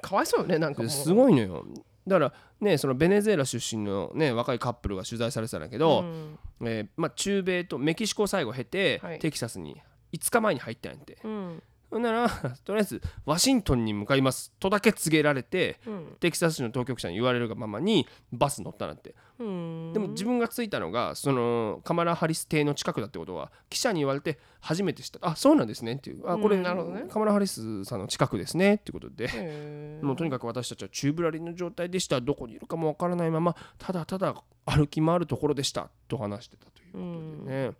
[0.01, 1.65] かわいそうよねなんかすごいのよ
[2.07, 6.37] だからねそのベネズエラ出身のね若いカップルが取材されてたんだけど、うん。
[6.67, 9.19] えーまあ、中米とメキシコを最後経て、はい。
[9.19, 9.81] テキサスに
[10.13, 11.17] 5日前に入ったんやって。
[11.23, 12.29] うんほんなら
[12.63, 14.53] とりあえずワシントンに向かいます。
[14.59, 16.17] とだけ告げられてうん。
[16.19, 19.15] テキサス州の当局者に言われるがままにバス乗ったなんて。
[19.39, 19.93] うん。
[19.93, 25.19] でも自分が着いたのがそのカマラ・ハリス邸の近くだってことは記者に言われて初めて知った。
[25.27, 25.93] あそうなんですね。
[25.93, 26.29] っていう。
[26.29, 27.05] あこれ、うんなるほどね。
[27.09, 28.75] カマラ・ハリスさんの近くですね。
[28.75, 29.99] っていうことで。
[30.03, 32.21] もうとにかく私たちは宙ぶらりんの状態でした。
[32.21, 35.89] どこにいるかもわからないままただただ歩き回るところでした。
[36.07, 37.71] と話してたということでね,、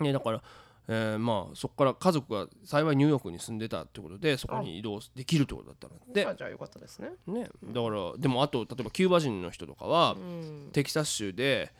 [0.00, 0.42] ねだから、
[0.88, 6.26] えーまあそこから家族が幸いニューヨークに住んでたってことでそこに移動できるってことだったので。
[6.26, 7.10] あじゃあよかったですね。
[7.26, 7.48] ね。
[7.64, 10.70] だからでもあと例えばキューバ人の人とかはうん。
[10.72, 11.72] テキサス州で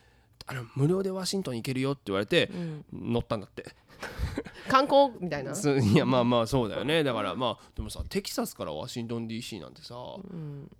[0.46, 2.84] あの無料でワシントン行けるよって言われてうん。
[2.92, 3.64] 乗ったんだって。
[4.68, 5.54] 観光みたいな？
[5.56, 7.02] すいやまあまあそうだよね。
[7.04, 10.70] だからまあでもさテキサスからワシントン DC なんてさうん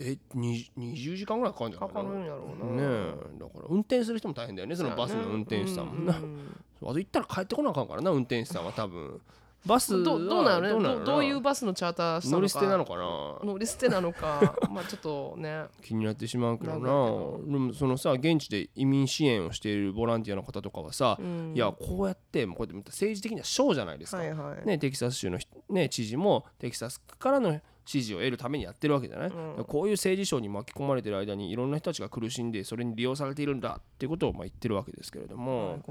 [0.00, 2.82] えに20時間ぐらいかかるんじゃないかなかかるんやろうな。
[2.82, 3.38] ねえ。
[3.38, 4.74] だから運転する人も大変だよね。
[4.74, 9.20] そのバスの運転手さんもな、 あと行ったら帰ってこなあかんからな運転手さんは多分。
[9.66, 12.38] バスはどどうなのねどういうバスのチャーターしたのか？
[12.38, 13.52] 乗り捨てなのかな？
[13.52, 14.56] 乗り捨てなのか。
[14.72, 15.64] まあちょっとね。
[15.82, 16.78] 気になってしまうけどな。
[16.78, 21.52] でもそのさ現地で移民支援をしているボランティアの方とかはさ、うん。
[21.54, 24.66] いやこうやってこうやって政治的にはショーじゃないですか、はいはい。
[24.66, 29.64] ね、テキサス州の人、ね、知事もテキサスからの支持を得るためにやってるわけじゃない、うん。
[29.64, 35.82] こういう政治ショーに巻き込まれてる間にいろんな人たちが苦しんでそれに利用されているんだっていうことをまあ言ってるわけですけれども、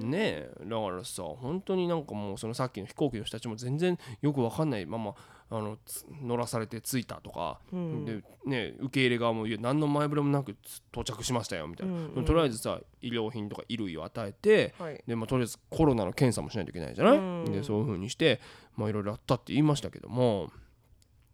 [0.00, 0.48] ね。
[0.64, 5.14] だからさ本当になんかもうそのさっきの飛行機の人たちも全然よくわかんないまま
[5.52, 8.04] あのつ乗らされて着いたとか、うん。
[8.04, 15.02] でね受け入れ側もいや何の前触れもなくつ到着しましたよみたいな、うんうんとりあえずさ医療品とか衣類を与えてはい。
[15.06, 17.44] で、まあ、とりあえずコロナの検査もしないといけないじゃない、うん。
[17.46, 18.40] でそういう風にして
[18.76, 20.50] まあいろいろあったって言いましたけども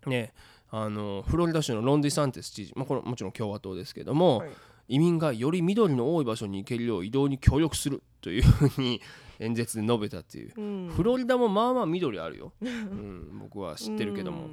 [0.07, 0.33] ね
[0.71, 4.51] あのフロリダ州のロンディ・サンテス知事、まあ、これもちろん共和党ですけども、はい。
[4.89, 9.01] 移民がより緑の多い場所に行けるよう移動に協力するというふうに
[9.41, 10.89] 演説で述べたっていう、うん。
[10.91, 14.47] フロリダもまあまあ緑あるよ、 うん、僕は知ってるけども、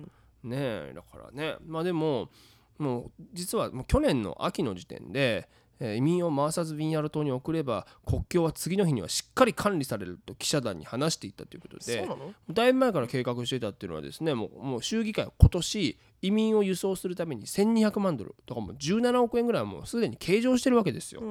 [0.44, 0.50] うん。
[0.50, 1.56] ねえだからね。
[1.66, 2.30] まあでも
[2.78, 12.34] もう実はもう去年の秋の時点で、えー移民をマーサズ・ビンヤル島に送れば国境は次の日にはしっかり管理されると記者団に話していったということでそうなの？
[12.52, 21.22] だいぶ前から計画していたっていうのはですねもうもう州議会は今年移民を輸送するために1200万ドルとかもう17億円ぐらいはもうすでに計上してるわけですよ。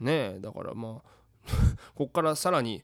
[0.00, 1.10] ねえだからまあ
[1.94, 2.82] ここからさらに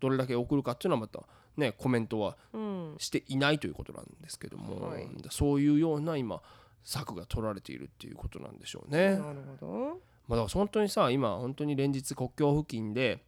[0.00, 1.20] どれだけ送るかっていうのはまた
[1.56, 2.94] ねコメントはうん。
[2.98, 5.08] していないということなんですけども、はい。
[5.30, 6.42] そういうような今
[6.84, 9.16] 策が取られているっていうことなんでしょうね。
[9.16, 10.00] なるほど。
[10.28, 13.24] まあ、だから本当にさ今本当に連日国境付近で、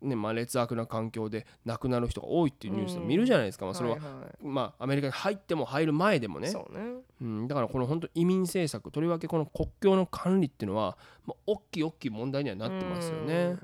[0.00, 4.06] ねまあ、劣悪な環境で亡くなる人が多いっていうニュースを見るじゃないですか、まあ、それは、いは
[4.40, 6.80] まあ、アメリカに入っても入る前でもね、そうね。
[7.20, 13.56] うん、だからこの本当移民政策とりわけこの国境の管理っていうのは、まあ、大きい大きい問題にはなってますよね。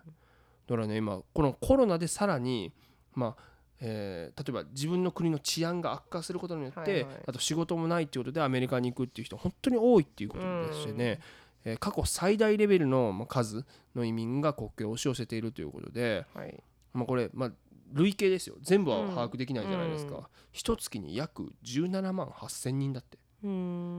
[0.66, 2.72] だからね今このコロナでさらに
[3.14, 3.42] まあ
[3.80, 7.06] えー例えば自分の国の治安が悪化することによって、はいはい。
[7.28, 11.20] あと仕事もないっていうことでアメリカに行くっていう人本当に多いっていうことですしね、
[11.64, 16.62] えー過去最大レベルのまあ数の移民が国境を押し寄せているということで、はい。
[16.94, 17.52] まあ、これ、まあ、
[17.92, 18.56] 累計ですよ。
[18.62, 20.22] 全部は把握できないじゃないですか、うん。
[20.52, 23.18] 一月に約17万8000人だって。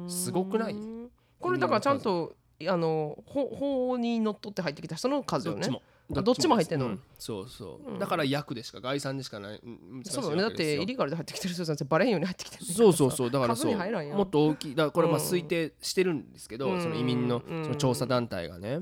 [0.09, 0.75] すごくない？
[1.39, 2.35] これだからちゃんと
[2.67, 5.61] あの法法にのっとって入ってきた人の数よね。
[5.61, 5.81] どっちも。
[6.00, 6.87] あどっちも入ってんの？
[6.87, 6.99] うん。
[7.17, 7.99] そうそう、うん。
[7.99, 9.61] だから役でしか概算でしかない。
[10.03, 13.31] そうだねだってイリガルで入ってきてる人たちバレんように入ってきてるそうそうそう。
[13.31, 13.75] だから数そう。
[14.15, 14.75] もっと大きい。
[14.75, 15.23] だからこれまあうん。
[15.23, 16.81] 推定してるんですけど、うん。
[16.81, 17.63] その移民のうん。
[17.63, 18.81] その調査団体がね、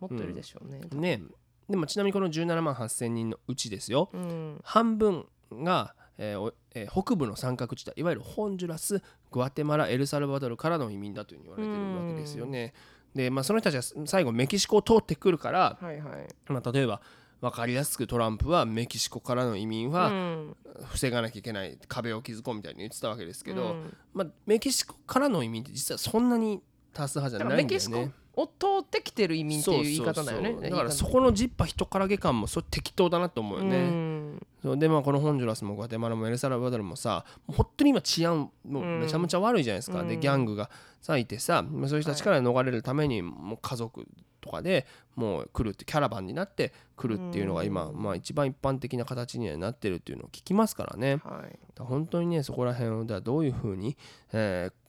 [0.00, 0.80] もっといるでしょうね。
[0.92, 1.22] ね。
[1.68, 4.08] でもちなみにこの17万8000人のうちですよ。
[4.12, 4.60] うん。
[4.64, 12.74] 半分が、えーおえー北部の三角地帯いわゆるホンジュラスグアテマラエルサルバドルからの移民だというふうに言われてるわけですよね。
[13.14, 16.28] でまあその人たちは最後メキシコを通ってくるから、はいはい。
[16.48, 17.00] まあ、例えば
[17.40, 20.56] 分かりやすくトランプはメキシコからの移民はうん。
[20.92, 23.96] 防がなきゃいけない壁を築こうみたいに言ってたわけですけど、うん。
[24.14, 28.12] まあ、メキシコからの移民って実はそんなに多数派じだゃないんだよね。
[28.42, 30.70] を通ってきてる移民っていう言い方だよね。
[30.70, 34.38] だからそここのジッパ人からげ感もそれ適当だなと思うよね。
[34.62, 34.78] そう。
[34.78, 40.20] でまあこのホンジュラスもグアテマラもエルサルバドルもさもう本当に今治安もうめちゃめちゃ悪いじゃないですか、でうん。
[40.20, 44.06] ギャングがさいてさ、まあ、そういう人たちから逃れるためにもう家族
[44.40, 48.02] とかでもう来るってキャラバンになって来るっていうのが今、うん。
[48.02, 51.20] まあ、一番一般的な形にはなってるっていうのを聞きますからね。
[51.24, 53.96] はい本当にねそこら辺をどういうふうに、
[54.32, 54.79] えー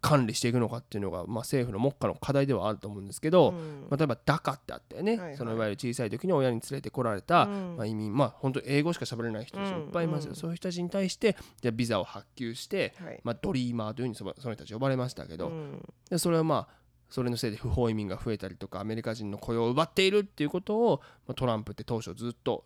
[0.00, 3.86] 管理していくのかっていうのが、まあ、政府の目下の課題ではあると思うんですけど、うん。
[3.90, 5.36] まあ、例えば DACA ってあってね、はいはい。
[5.36, 7.76] そのいわゆる小さい時に親に連れてこられた、うん。
[7.76, 10.36] まあ、移民まあ本当英語しか喋れない人たちもいっぱいいますよ、うん。
[10.36, 13.20] そういう人たちに対してじゃあビザを発給して、はい。
[13.24, 15.82] まあ、ドリーマーというふうにそのその人たち呼ばれましたけど、うん。
[16.08, 16.80] でそれはまあ
[17.10, 22.64] それのせいで不法移民が増えたりとかアメリカ人の雇用を奪っているっていうことを、まあ、トランプって当初ずっと、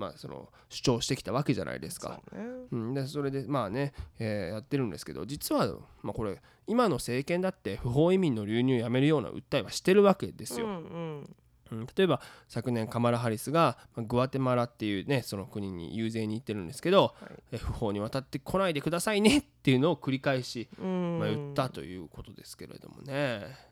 [0.00, 2.22] まあ、その主張してきたわけじゃないですか。
[2.32, 2.46] そうね。
[2.72, 5.66] うん、でそれでまあね、えーやってるんですけど実は、
[6.02, 10.66] まあ、これ今の政権だって不法移民の流入をやめるような訴えはしてるわけですよ。
[10.66, 11.36] うんうん。
[11.72, 17.42] うん、例えば昨年カマラ・ハリスが、まあグアテマラっていうねその国に遊説に行ってるんですけど、はい。
[17.52, 21.18] え不法に渡ってこないでくださいねっていうのを繰り返し、うん。
[21.18, 23.70] まあ、言ったということですけれどもね。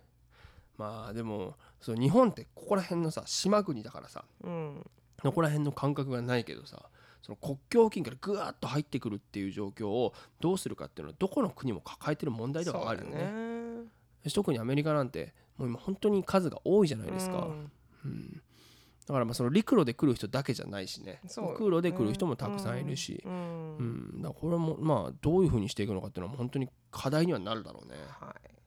[0.77, 4.87] まあでもそう日本ってここら辺のさ島国だからさうん
[5.23, 6.89] ここら辺の感覚がないけどさ
[7.23, 13.19] その国境付近からぐわっと入ってくるっていう状況をどうするかっていうのはどこの国も抱えてる問題ではあるよね。
[14.25, 14.31] ね。
[14.33, 17.39] 特にアメリカなんてもう今本当に数が多いじゃないですか。
[17.39, 17.71] うん。
[18.05, 18.43] うん。
[19.07, 21.21] だからまあその陸路で来る人だけじゃないしね。
[21.27, 21.55] そう。
[21.57, 23.77] 空路で来る人もたくさんいるし、うん。
[23.77, 24.23] うん。
[24.23, 27.97] だからこれもまあどういうふうにしていくのかっていうのは本当に課題にはなるだろうね。
[28.21, 28.51] はい。
[28.51, 28.58] うん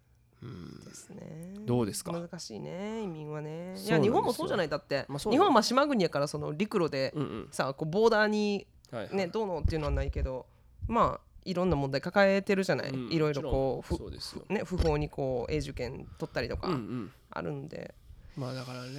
[0.85, 1.53] ですね。
[1.65, 2.11] どうですか？
[2.11, 3.75] 難しいね移民はね。
[3.77, 7.47] いや日本もそうじゃないだって、まあ日本はまあ島国やからその陸路でうんうん。
[7.51, 9.15] さこうボーダーにはいはい。
[9.15, 10.45] ねどうのっていうのはないけど
[10.87, 14.43] まあいろんな問題抱えてるじゃない、うんいろいろこうそうですよ。
[14.49, 17.11] ね、不法にこう永住権取ったりとかうんうん。
[17.29, 17.95] あるんで、
[18.35, 18.91] まあだからね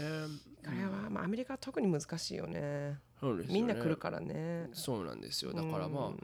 [0.64, 2.98] これは、まあ、アメリカは特に難しいよね。
[3.22, 3.44] ね。
[3.48, 4.70] みんな来るからね。
[4.72, 5.52] そうなんですよ。
[5.52, 6.18] だからまあうん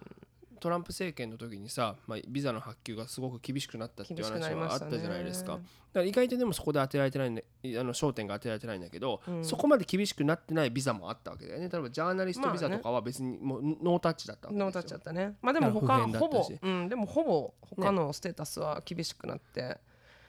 [0.59, 5.53] トランプ政権の時にさ、まあ、ビザの発給がすごく厳しくなったっていう話はあったじゃないですか。
[5.53, 5.63] だか
[5.95, 7.45] ら意外とでもそこで当てられてないんで
[7.79, 9.45] あの焦点が当てられてないんだけど、うん。
[9.45, 11.69] そこまで厳しくなってないビザもあったわけだよね。
[11.69, 14.65] 例えばジャーナリストビザとかは別にもうノータッチだったわけですよ。
[14.67, 15.37] ノータッチだったね。
[15.43, 19.79] まあでも他ほぼし、うん、でもほぼ他のステータスは厳しくなって、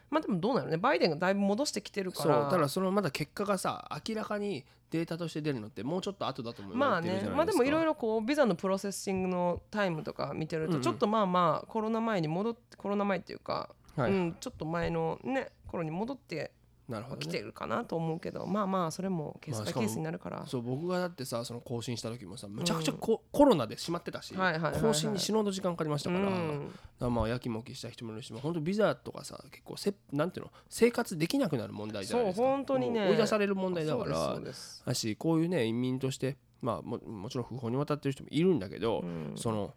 [0.10, 0.78] まあでもどうなるね。
[0.78, 7.30] バイデンがだいぶ戻してきてるかそうらただそのまだ結果がさ明らかにデータとして出るのってもうちょっと後だと思うまあね。
[7.36, 14.12] まあでもいろいろろこうビザの processing のタイムとか見てるとちょっとまあまあコロナ前に戻ってコロナ前っていうか、はい。
[14.12, 16.52] うん、ちょっと前のね頃に戻って
[16.90, 27.14] なるほど、ね、きてるかなと思うけどまあまあそれもケースバイケースになるから、そう僕がだってさその更新した時もさむちゃくちゃコ,、コロナで閉まってたし、はいはいはいはい更新に死ぬほど時間かかりましたから,、うん。
[27.14, 32.42] まあやきもきした人もいるし本当ビザとかさ結構せなんていうの生活できなくなる問題じゃないですか。
[32.42, 33.08] そう本当にね。
[33.10, 34.40] 追い出される問題だから
[34.86, 39.34] だしこういうね移民としてまあももちろん不法に渡ってる人もいるんだけど、うん。
[39.36, 39.74] その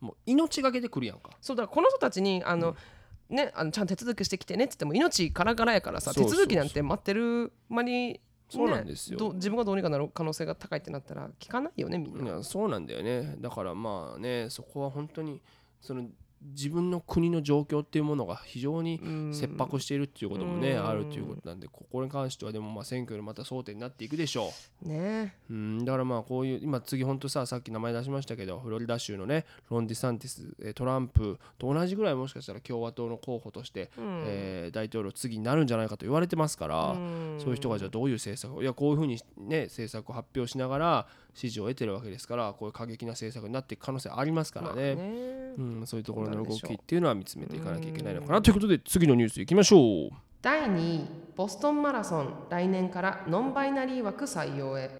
[0.00, 1.30] もう命がけで来るやんか。
[1.40, 2.76] そうだからこの人たちにあの、
[3.28, 9.18] ね、あのちゃんと手続きしてきてねって言っても命からがらやからさ手続きなんて待ってる間に、ね、そうなんですよ。
[9.18, 12.42] ど自分がどうにかなる可能性が高いってなったら聞かないよねみんな。
[12.44, 13.34] そうなんだよね。
[13.38, 15.40] だからまあねそこは本当に
[15.80, 16.06] その
[16.54, 19.34] 自分の国の状況っていうものが非常にうん。
[19.34, 20.86] 切迫しているっていうこともね、うん。
[20.86, 25.34] あるということなんでここに関してはでもまあ選挙でまた争点になっていくでしょね。
[25.50, 34.24] う、うん、だからまあこういう今次本当ささっき名前出しましたけどフロリダ州のねロン・ディサンティスえートランプと同じぐらいもしかしたら共和党の候補として、うん。
[34.26, 37.36] えー大統領次になるんじゃないかと言われてますから、うん。
[37.38, 41.06] そういう人がじゃあどういう政策をいやこういうふうにね政策を発表しながら
[41.36, 45.02] 支持を得てるわけですからこういう過激な政策になっていく可能性ありますからまあね,、ね
[45.58, 48.40] うん、そういうところの動きっていうのは見つめていかなきゃいけないのかな。
[48.40, 50.10] ということで次のニュースいきましょう。
[50.40, 51.04] 第2位
[51.36, 54.90] ボストンマラソン来年からノンバイナリー枠採用へ。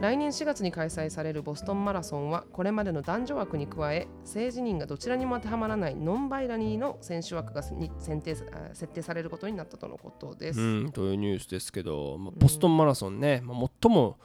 [0.00, 10.60] 来年4月に開催されるボストンマラソンはこれまでの男女枠に加え性自認がどちらにも当てはまらないノンバイナリーの選手枠がに選定あ設定されることになったとのことです。
[10.60, 14.18] うん、というニュースですけど、まあ、ボストンマラソンね、まあ、最も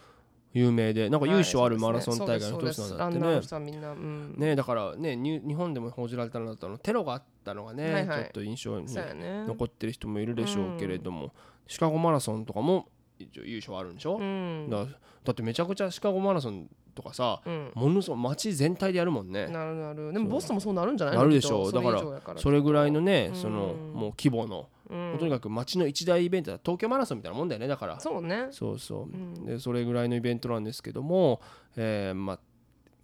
[0.54, 4.48] 有名でなんか由緒あるマラソン大会の一つなんだってね。
[4.50, 8.88] ねだからねに日本でも報じられたのだのテロがあったのがね、ちょっと印象に。
[8.92, 11.34] 残ってる人もいるでしょうけれども、
[11.68, 12.88] シカゴマラソンとかも
[13.18, 14.86] 一応優勝あるんでしょ、うん、だ
[15.24, 19.48] だってめちゃくちゃシカゴマラソンとかさ、うん、ものすごい街全体でやるもんね。
[19.48, 20.14] なるなる。
[20.14, 21.18] でもボストンもそうなるんじゃない？
[21.18, 21.72] なるでしょう。
[21.72, 23.36] だからそれぐらいのね、うん。
[23.36, 25.18] そのもう規模の、うん。
[25.20, 26.60] とにかく街の一大イベントだ。
[26.64, 28.00] 東京マラソンみたいなもんだよねだから。
[28.00, 28.48] そうね。
[28.52, 29.46] そうそう、ん。
[29.46, 31.42] でそれぐらいのイベントなんですけども、
[31.76, 32.40] えーまあ、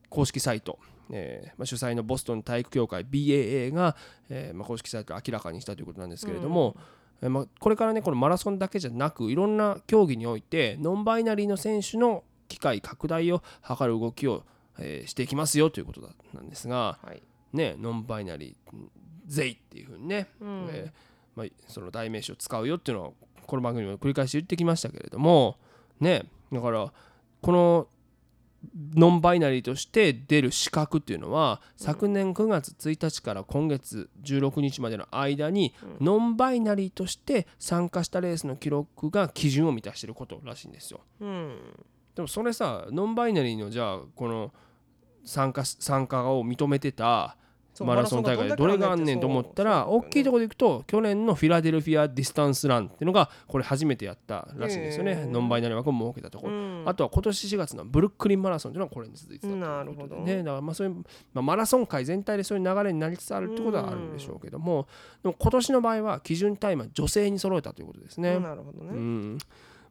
[0.10, 0.80] 公式サイト、
[1.12, 3.96] えーまあ、主催のボストン体育協会 BAA が、
[4.30, 6.76] えーまあ、公式サイトを明らかにしたということなんですけれども、
[7.22, 14.44] えーまあ、これからねこのマラソンだけじゃなくいろんな競技においてノンバイナリーの選手の機会拡大を図る動きを、
[14.80, 17.22] えーしていきますよということだなんですが、はい。
[17.54, 18.78] ね、ノンバイナリー
[19.26, 23.14] ゼイっていうふうにね、うんえーまあ、その代名詞を使うよっていうのを
[23.46, 25.58] この番組も繰り返し言ってきましたけれども
[26.00, 26.92] ねだから
[27.42, 27.88] この
[28.96, 41.02] ノンバイナリーとして出る資格っていうのは、昨年9月1日から今月16日までの間に、ノンバイナリーとして参加したレースの記録が基準を満たしていることらしいんですよ。
[41.22, 41.60] うん。
[42.18, 44.52] でもそれさノンバイナリーのじゃあこの
[45.24, 47.38] 参加参加を認めてた
[47.80, 55.28] マラソン大会でどれがあんねんと思ったら大きいところでいくと去年のフィラデルフィアディスタンスランっていうのがこれ初めてやったらしいんですよね。
[55.28, 56.84] ノンバイナリー枠を設けたところうん。
[56.88, 60.16] あとは今年4月のブルックリンマラソンっていうのはこれに続いてたなるほど。
[60.16, 61.04] ね、だからまあそういう、ま
[61.36, 64.88] あ、マラソン界全体でそういう流れになりつつあるってことはあるんでしょうけども、
[65.22, 68.40] でも今年の場合は基準タイムは女性に揃えたということですね。
[68.40, 69.38] なるほどね、うん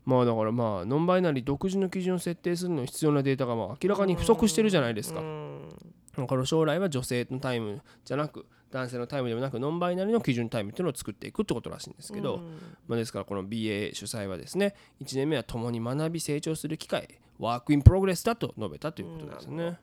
[0.06, 5.22] まあだからまあノンバイナリー独自の基準を設定するのに必要なデータがまあ明らかに不足してるじゃないですかう。
[5.22, 5.68] ん
[6.16, 12.40] だから将来は女性のタイムじゃなく男性のタイムでもなくノンバイナリーの基準タイムっていうのを作っていくってことらしいんですけど、
[12.88, 19.78] まあ、ですからこの BA 主催はですね1年目は共に学び成長する機会 work in progress だと述べたということですね。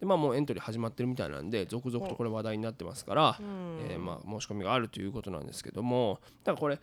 [0.00, 3.38] でまあもうエントリー始まってるみたいなんで続々とこれ話題になってますから、
[3.88, 6.74] えーまあ申し込みがあるということなんですけどもだからこれ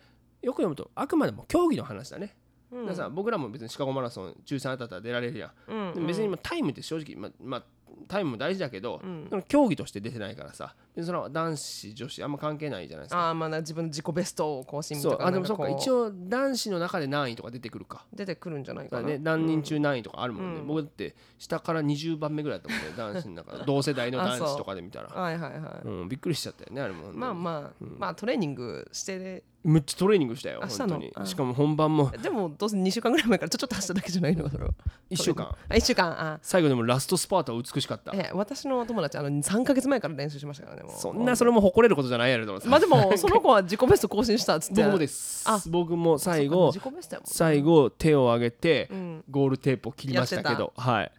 [0.42, 2.34] よく読むとあくまでも競技の話だね。
[2.72, 5.72] だからさ僕らも別にシカゴマラソン抽選当たったら出られるやん。
[5.72, 7.62] うんでも別に今タイムって正直、ままあ、
[8.08, 9.26] タイムも大事だけど、ん。
[9.28, 10.74] その競技として出てないからさ。
[11.00, 13.20] その男子女子あんま関係ないじゃないですか。
[13.26, 15.12] ああまあな自分の自己ベストを更新そう。
[15.12, 18.06] とかあでもそうか一応男子の中で何位とか出てくるか。
[18.12, 20.66] 出てくるんじゃないかね、何人中何位とかあるもんね、うん。
[20.66, 27.12] 僕だって下から20番目ぐらいだったもんね 男子の中同世代の男子とかで見たら、はいはいはい、うん、びっくりしちゃったよねあれも。
[27.12, 30.94] まあまあ、まあトレーニングしてめっちゃトレーニングしたよあしたの？
[30.94, 32.10] 本当にあしかも本番も。
[32.10, 34.70] でもどうせ2週間ぐらい前からちょちょっと走っただけじゃないのそれは。
[35.10, 35.46] 1週間？
[35.46, 36.10] あ1週間。
[36.20, 36.38] あ。
[36.42, 38.12] 最後でもラストスパートは美しかった。
[38.14, 40.92] え私のお友達あの3か月前から練習しましたからねもう。
[40.96, 44.82] そんなそれも誇れることじゃないやろと思ってまあでもその子は自己ベスト更新したっつって。
[44.82, 45.44] 僕もです。
[45.48, 45.60] あ。
[45.68, 47.30] 僕も最後か自己ベストやもんね。
[47.32, 49.24] 最後手を上げてうん。
[49.30, 51.12] ゴールテープを切りましたけやどはい。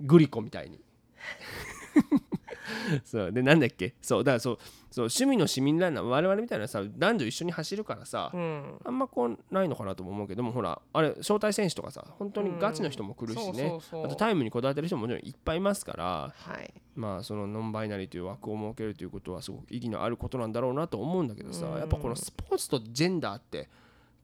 [0.00, 0.80] グリコみたいに。
[3.04, 3.32] そう。
[3.32, 3.94] でなんだっけ？
[4.00, 4.58] そうだからそう
[4.94, 8.78] そう趣味の市民ランナー我々みたいなさ男女一緒に走るからさ、うん。
[8.84, 16.72] あんまこうないのかなとも思うけどもほらあれ招待選手とかさ本当にガチの人も来るしうんねあとタイムにこだわってる人ももちろんいっぱいいますからはい。
[16.94, 23.68] まあそのノンバイナリーという枠を設けるということはすごく意義のあることなんだろうなと思うんだけどさやっぱこのスポーツとジェンダーって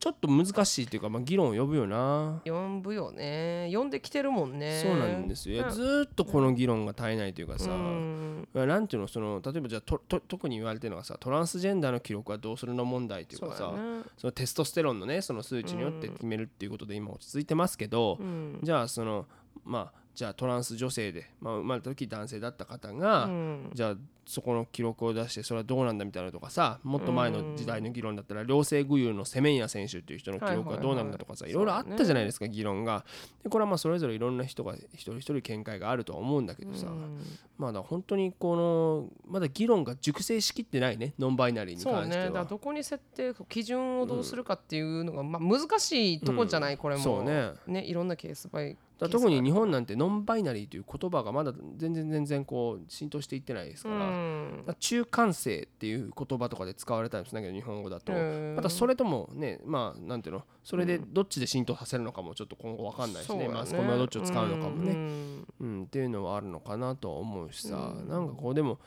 [0.00, 2.40] ちょっと難しいというか、まあ、議論を呼ぶよな。
[2.46, 3.70] 呼ぶよね。
[3.70, 4.80] 呼んできてるもんね。
[4.82, 5.64] そうなんですよ。
[5.64, 5.70] うん。
[5.70, 8.48] ずーっとこの議論が絶えないというかさ、うん。
[8.54, 14.02] なんていうのその例えばじゃあとと特に言われてるのがさトランスジェンダーの記録はどうするの問題というかさだね。
[14.16, 18.58] そのテストステロンのねその数値によって決めるっていうことで今落ち着いてますけど、うん。
[18.62, 19.26] じゃあその
[19.64, 23.70] まあじゃあトランス女性で、まあ、生まれた時男性だった方が、うん。
[23.72, 31.82] じゃあそこの記録を出してそれはどうなんだみたいなのとかさもっと前の時代の議論だったら両性具有のセメンヤ選手っていう人の記録はどうなんだとかさはいはいはいい。
[31.82, 33.06] ろいろあったじゃないですか議論が。
[33.42, 37.18] でこれはまあそれぞれいろんな人が一人一人見解があるとは思うんだけどさうん。
[37.58, 42.26] まあだ本当にこのまだ議論が熟成しきってないねノンバイナリーに関しては。
[42.26, 42.30] ね。
[42.30, 47.02] だどこに設定基準をどうするかっていうのが、まあ、難しいとこじゃない、これも。
[47.02, 47.54] そうね
[47.84, 58.54] いろんなケースバイだ特に日本なんてノンバイナリーという言葉がまだ全然全然こう浸透していってないですうから,、ん中間性っていう言葉とかで使われたりするんだけど日本語だと、うん。
[58.56, 60.44] またそれともねまあなんていうの？
[60.62, 63.48] それでどっちで浸透させるのかもちょっと今後わかんないしね。
[63.48, 65.46] マスコミはどっちを使うのかもね、うん。
[65.60, 65.82] うん。
[65.84, 68.08] っていうのはあるのかなとは思うしさ、うん。
[68.08, 68.78] なんかこうでも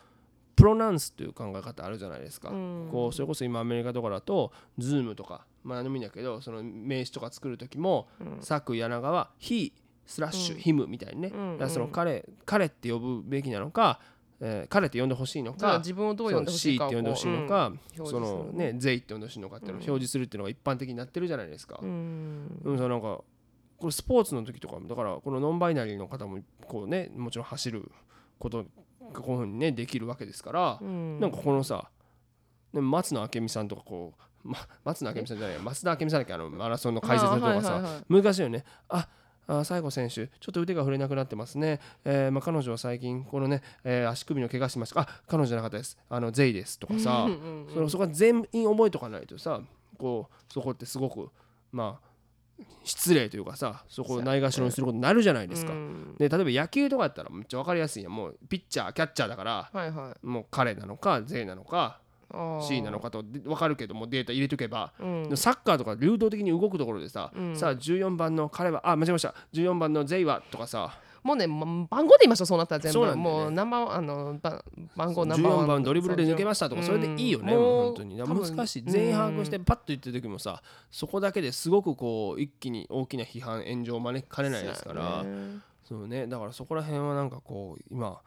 [0.55, 2.89] プロナンスという考え方あるじゃないですか、うん。
[2.91, 8.41] こうそれこそ今アメリカとかだと Zoom とかまあ何でもいいんだけどその名詞とか作る時もうん。
[8.41, 9.73] 作柳川は He
[10.05, 10.83] スラッシュうん。
[10.83, 11.31] Him みたいにね、
[11.67, 13.99] その彼彼って呼ぶべきなのか、
[14.41, 17.71] えー彼って呼んでほしいのか自分をどう呼んでほしいかをって呼んでほしいのか、
[18.03, 21.79] そのね They って呼んでほしいのかっていうのを表示するっていうのが一般的になってるじゃないですか。
[21.81, 22.61] うん。
[22.63, 23.21] うん、そうなんか
[23.77, 27.91] これスポーツの時とかもだからこのノンバイナリーの方もこうねもちろん走る
[28.39, 28.65] こと
[29.13, 31.19] がこういうふうにねできるわけですから、うん。
[31.19, 31.89] なんかこのさ、
[32.73, 34.13] ね、松野明美さんとかこ
[34.43, 39.07] う、ま、松野明美さんじゃない増田明美さんだっけあのマラソンの解説とかさ、難しいよねあ
[39.47, 41.79] あ西郷選手、ちょっと腕が振れなくなってますね。
[42.05, 45.01] えーまあ、彼女は最近、このね、えー足首の怪我しました。
[45.01, 45.97] あ彼女じゃなかったです。
[46.09, 47.27] あのゼイですとかさ、
[47.73, 49.61] そのそこは全員覚えとかないとさ、
[49.97, 51.29] こうそこってすごく、
[51.71, 52.13] まあ、
[52.83, 55.73] 失礼というかさ、そこをないがしろにすることになるじゃないですか。
[55.73, 61.99] うんで例えば野球とかやったらめっちゃ分かりやすいやんもうピッチャーキャッチャーだからはいはいもう彼なのかゼイなのか
[62.33, 63.23] あー C なのかと。
[63.23, 65.37] で分かるけどもデータ入れとけば、うん。
[65.37, 67.55] サッカーとか流動的に動くところでさ、うん。
[67.55, 69.33] さあ14番の彼はあ間違えました。
[69.53, 70.99] 14番のゼイはとかさ。
[71.23, 72.93] もうね、ま番号で言いましょうそうなったら全部。
[72.99, 73.15] そうね。
[73.15, 74.61] もうナンバーあのば
[74.93, 75.65] 番号ナンバーワン。
[75.65, 77.57] 14番ドリブルで抜けましたとかそれでいいよね、う。
[77.57, 78.17] んもう本当に。
[78.17, 78.83] 難しい。
[78.85, 80.61] 全員把握してパッと言ってる時もさ
[80.91, 85.21] そこだけですごくこう一気に大きな批判炎上を招きかねないですから。
[85.21, 85.59] そうやね。
[85.85, 86.27] そうね。
[86.27, 88.19] だからそこら辺はなんかこう今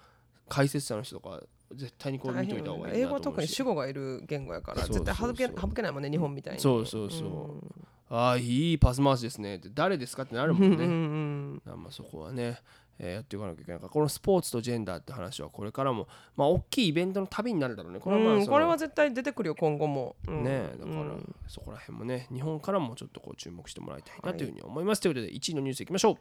[0.49, 1.43] 解説者の人とか
[1.75, 3.09] 絶対にこう見といた方がいい英なと思うし。
[3.09, 6.61] 語は特に主語がいる言語やから絶対省け省けないもんね日本みたいに。
[6.61, 8.17] そうそうそう、うん。
[8.17, 9.69] ああいいパス回しですねって。
[9.75, 12.61] 誰ですかってなるもんね、うんまあそこはね、
[12.99, 13.91] えーやっていかなきゃいけないから。
[13.91, 17.99] このスポーツとジェンダーって話はこれからもまあ大きいイベントの旅になるだろうね。
[17.99, 20.45] これはまあうんこれは絶対出てくるよ今後も、うん。
[20.45, 21.35] ねだから、うん。
[21.49, 26.17] そこら辺もね日本からもちょっとこう注目してもらいたいなはいというふうに思います、ということで1位のニュースいきましょう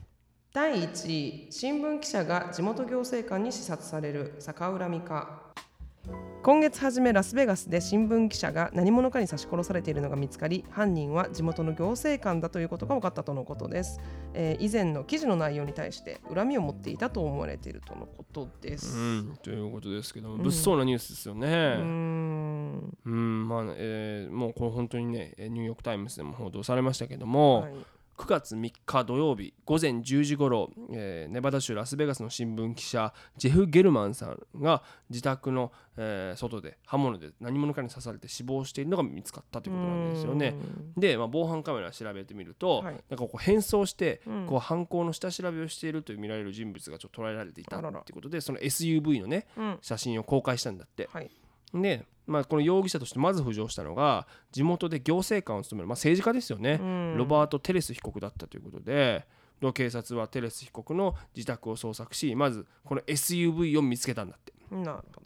[0.55, 5.41] 第1位新聞記者が地元行政官に視察される逆恨みか
[6.43, 13.99] 今月初めラスベガスで新聞記者が何者かに刺し殺されているのが見つかり犯人は地元の行政官だということが分かったとのことです、
[14.33, 18.97] えー以前の記事の内容に対して恨みを持っていたと思われているとのことです。
[18.97, 20.43] うん、ということですけども、うん。
[20.43, 21.75] 物騒なニュースですよね。
[21.83, 22.97] ん。
[23.05, 27.73] うん、まあ、えーもうこれ本当にね、えーニューヨーク・タイムズでも報道されましたけども、はい
[28.17, 40.55] 9月3日土曜日午前10時ごろ、えーネバダ州ラスベガスの新聞記者ジェフ・ゲルマンさんが自宅の、えー外で刃物で何者かに刺されて死亡しているのが見つかったということなんですよね。
[40.97, 43.03] で、まあ、防犯カメラ調べてみると、はい。
[43.09, 44.45] なんかこう変装して、うん。
[44.47, 49.77] こう犯行の下調べをしていると見られる人物がちょっと捉えられていたということでその SUV のねうん。
[49.81, 51.09] 写真を公開したんだって。
[51.11, 51.29] はい。
[51.73, 57.17] で、まあ、この容疑者としてまず浮上したのが地元で行政官を務める、まあ、政治家ですよね、うん。
[57.17, 59.25] ロバート・テレス被告だったということで
[59.61, 64.53] の警察はテレス被告の自宅を捜索しまずこの SUV を見つけたんだって。
[64.71, 65.19] なるほど。
[65.19, 65.24] うん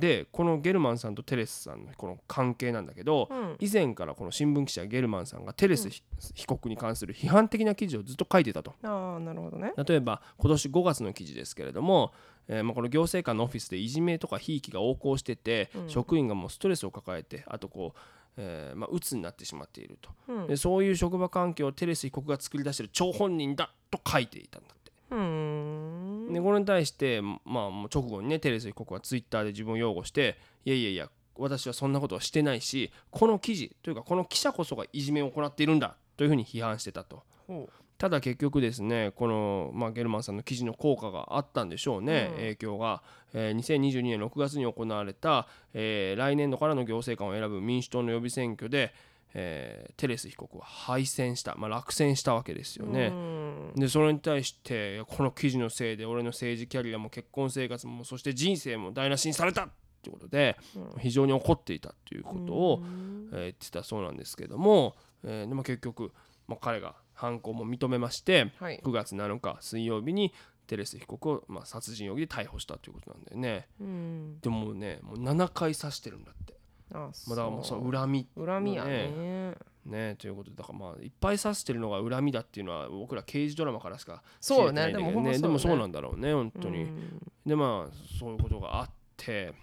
[0.00, 3.56] でこのゲルマンさんとテレスさんのこの関係なんだけど、うん。
[3.60, 6.02] 以前からこの新聞記者ゲルマンさんがテレスひ
[6.34, 8.74] 被告に関する批判的な記事をずっと書いてたと。
[8.82, 9.72] ああなるほどね。
[9.76, 12.12] 例えば今年5月の記事ですけれども、
[12.48, 15.88] えーまあ、この行政官のオフィスでいじめとかひいきが横行してて、うん。
[15.88, 17.98] 職員がもうストレスを抱えてあとこう、
[18.36, 20.46] えーまあ、鬱になってしまっていると、うん。
[20.48, 24.92] でそういう職場環境をテレス被告が作り出している張本人だと書いていたんだって。
[25.10, 37.22] うーんでこれに対して、まあ、もう直後にねテレス被告はツイッターで自分を擁護していやいやいや私はそんなことはしてないしこの記事というかこの記者こそがいじめを行っているんだというふうに批判してたと。
[37.46, 42.36] ほただ結局ですねこの、まあ、ゲルマンさんの記事の効果があったんでしょうね、うん。
[42.36, 43.02] 影響が、
[43.34, 48.94] えー2022年6月に行われた、えー来年度からの行政官を選ぶ民主党の予備選挙で、
[49.34, 53.08] えーテレス被告は敗戦した、まあ、落選したわけですようね。
[53.08, 53.72] うん。
[53.76, 59.68] でそれに対してこの記事のせいで俺の政治キャリアも結婚生活もそして人生も台無しにされたっ
[60.02, 61.00] ていうことでうん。
[61.00, 63.30] 非常に怒っていたということを、うん。
[63.32, 66.12] えー言ってたそうなんですけども、えーでも結局、
[66.46, 68.80] まあ、彼が犯行も認めましてはい。
[68.84, 70.32] 9月7日水曜日に
[70.68, 73.66] テレス被告を、まあ、殺人容疑で逮捕したということなんだよね。
[73.80, 74.38] うん。
[74.40, 76.57] でもねもう7回刺してるんだって、
[76.92, 79.54] あまあ、だからもうその恨み恨みやね。
[79.84, 85.42] ねということでだからまあいっぱい刺してるのが恨みだっていうのは僕ら刑事ドラマからしか知れてないんだけどでもほんまそうよね。
[85.42, 87.22] でもそうなんだろうね本当に、うん。
[87.46, 89.54] でまあそういうことがあって、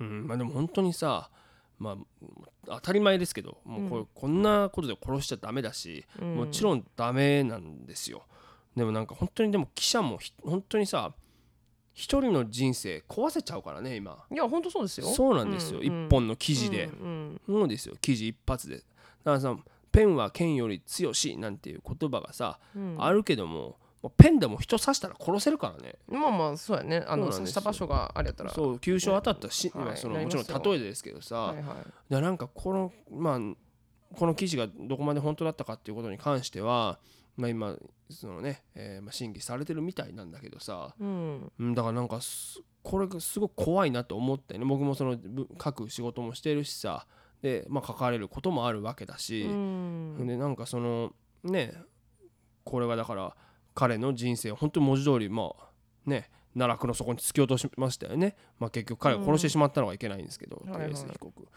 [0.00, 1.30] うんまあ、でも本当にさ
[1.78, 1.96] まあ
[2.66, 4.06] 当たり前ですけどもうこ,、うん。
[4.14, 6.36] こんなことで殺しちゃダメだし、うん。
[6.36, 8.24] もちろんダメなんですよ。
[8.76, 11.12] でもなんか本当にでも記者もひ本当にさ
[11.94, 14.24] 一人の人生壊せちゃうからね今。
[14.30, 15.06] いや本当そうですよ。
[15.06, 17.96] そうなんですよ、一本の記事で、うんそうですよ。
[18.00, 18.76] 記事一発で。
[18.76, 18.84] だか
[19.32, 19.56] らさ
[19.90, 22.96] ペンは剣より強しなんていう言葉がさ、うん。
[22.98, 23.76] あるけども
[24.16, 25.96] ペンでも人刺したら殺せるからね。
[26.08, 27.04] まあまあそうやね。
[27.06, 28.50] あの刺した場所があれやったら。
[28.50, 29.84] そう急所当たったし、はい。
[29.84, 32.12] まあそのもちろん例えですけどさ、はいはい。
[32.12, 33.38] でなんかこのまあ
[34.16, 36.98] この記事がどこまで本当だったかっていうことに関しては、
[37.36, 37.76] まあ、今
[38.10, 41.52] そのね、えーまあ、審議されてるみたいなんだけどさ、うん。
[41.58, 44.64] うん、だからなんかすこれがすごく怖いなと思ってね。
[44.64, 47.06] 僕もそのぶ書く仕事もしてるしさ。
[47.40, 50.26] で、まあ、書かれることもあるわけだし、うん。
[50.26, 51.12] でなんかその
[51.42, 51.74] ね
[52.64, 53.34] これがだから
[53.74, 55.68] 彼の人生を本当に文字通りまあ
[56.06, 60.72] ね奈落の底に突き落としましたよね、まあ、結局彼を殺してしまったのはいけないんですけど、うん。
[60.72, 61.48] テレス被告。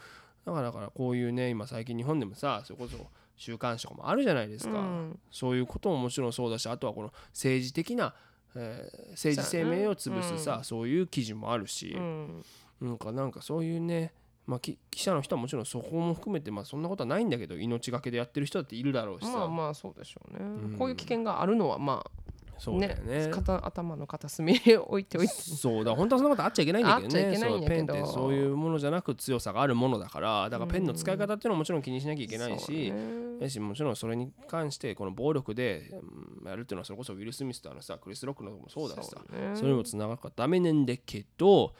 [0.44, 2.96] だからだからこういうね今最近日本でもさそれこそ
[3.36, 5.18] 週刊誌とかもあるじゃないですか、うん。
[5.30, 8.14] そういうことももちろんそうだしあとはこの政治的な、
[8.54, 10.64] えー政治生命を潰すさ、うん。
[10.64, 12.44] そういう記事もあるし、うん。
[12.80, 14.12] なんかなんかそういうね、
[14.46, 20.78] まあ、き記者の人はもちろんそこも含めて、まあ、そんなことはないんだけど命がけでやってる人だっているだろうしさ、まあまあそうでしょうね、うん。
[20.78, 22.10] こういう危険があるのはまあ
[22.58, 23.28] そうだよね。
[23.30, 25.34] 片頭の片隅に置いておいて。
[25.34, 27.36] そうだ本当はそんなことあっちゃいけないんだけどね。
[27.36, 32.94] そうペンってそういうものじゃなく強さがあるものだからだからペンの使い方っていうのはもちろん気にしなきゃいけないし、ね。
[33.40, 35.90] やしもちろんそれに関してこの暴力で
[36.42, 39.56] うんやるっていうのはそれこそウィル・スミスとあのさクリス・ロックのもそうだしさそうね。
[39.56, 41.74] それにもつながるからダメなんだけど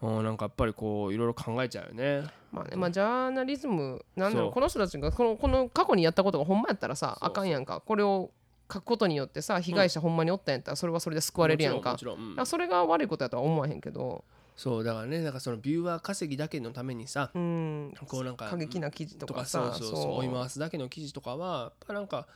[0.00, 2.24] うんなんかやっぱりこういろいろ考えちゃうよね。
[2.50, 4.52] まあねまあ、ジャーナリズムなんだろそうう。
[4.52, 7.80] この人たちがこのこの過去にやったことがほんまやったらさあかんやんか。
[7.80, 8.30] これを
[8.72, 11.96] 書くことによってさ被害者ほんまにおったんやったらそれはそれで救われるやんか。
[12.44, 14.24] それが悪いことやとは思わへんけど。
[14.54, 17.94] そうだからねなんかそのビューワー稼ぎだけのためにさうん。
[18.06, 20.12] こうなんか過激な記事ととかかさそうそうそう。
[20.18, 22.26] 追い回すだけの記事とかはやっぱなんか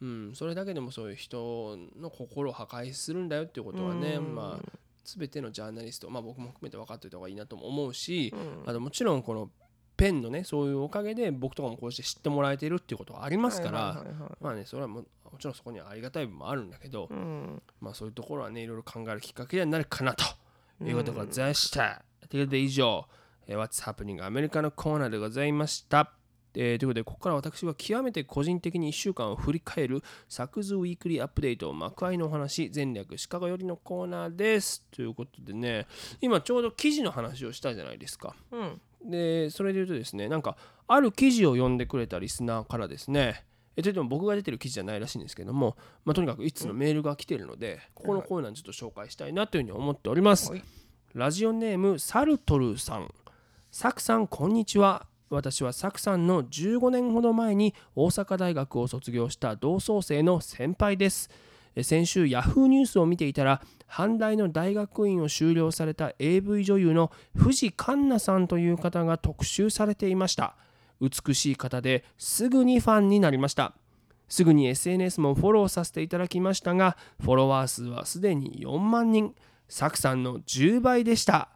[0.00, 4.34] うん、それだけでもそういう人の心を破壊するんだよっていうことはね、うん。
[4.34, 4.68] まあ
[5.04, 8.68] 全てのジャーナリスト、まあ、僕も含めて分かっておいた方がいいなとも思うし、うん。
[8.68, 9.50] あともちろんこの
[9.96, 14.04] ペンのねそういうおかげで僕とかもこうして知ってもらえてるっていうことはありますから、
[14.40, 20.24] まあねそれはももちろんそこにはありがたい部分もあるんだけど、うんまあそういうところはねいろいろ考えるきっかけになるかなと
[20.84, 22.02] いうことでございました。
[22.28, 23.06] ということで以上、
[23.46, 26.12] えー What's Happening アメリカのコーナーでございました。
[26.58, 34.82] えーということでここから私は極めて個人的に1週間を振り返るサクズウィークリーアップデート幕愛のお話全略シカゴよりのコーナーです。
[34.90, 35.86] ということでね
[36.20, 38.34] 今ちょうど記事の話をしたじゃないですか。
[38.52, 40.56] うんでそれで言うとですねなんか
[40.88, 43.44] ある記事を読んでくれたリスナーからですね
[43.76, 50.50] えといっても僕が出てる記事じゃないらしいんですけども、まあ、とにかくいつのメールが来ているのでここのコーナーにちょっと紹介したいなというふうに思っております。
[50.50, 50.64] はい。
[51.14, 53.12] ラジオネームサルトルさん。
[53.70, 55.06] サクさんこんにちは。
[55.28, 61.28] 私はサクさんの15年ほど前に大阪大学を卒業した同窓生の先輩です。
[61.74, 70.56] え先週ヤフーニュースを見ていたら阪大の大学院を修了された AV 女優の藤環奈さんという方が特集されていました。
[71.00, 73.74] 美しい方ですぐにファンになりました。
[74.28, 79.34] すぐに SNS もフォローさせていただきましたがフォロワー数はすでに4万人。
[79.68, 81.48] サクさんの10倍でした。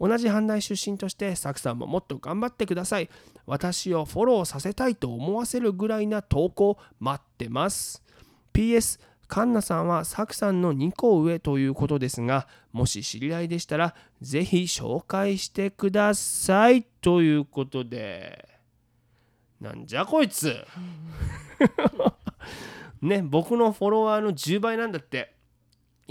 [0.00, 3.08] 同じ阪大出身としてサクさんももっと頑張ってください。
[3.46, 8.02] 私をフォローさせたいと思わせるぐらいな投稿待ってます。
[8.52, 8.98] PS
[9.32, 18.46] カンナさんはサクさんの2個上ということですがもし知り合いでしたらぜひ紹介してくださいということで。
[19.58, 20.54] なんじゃこいつ。
[23.00, 25.34] ね僕のフォロワーの10倍なんだって。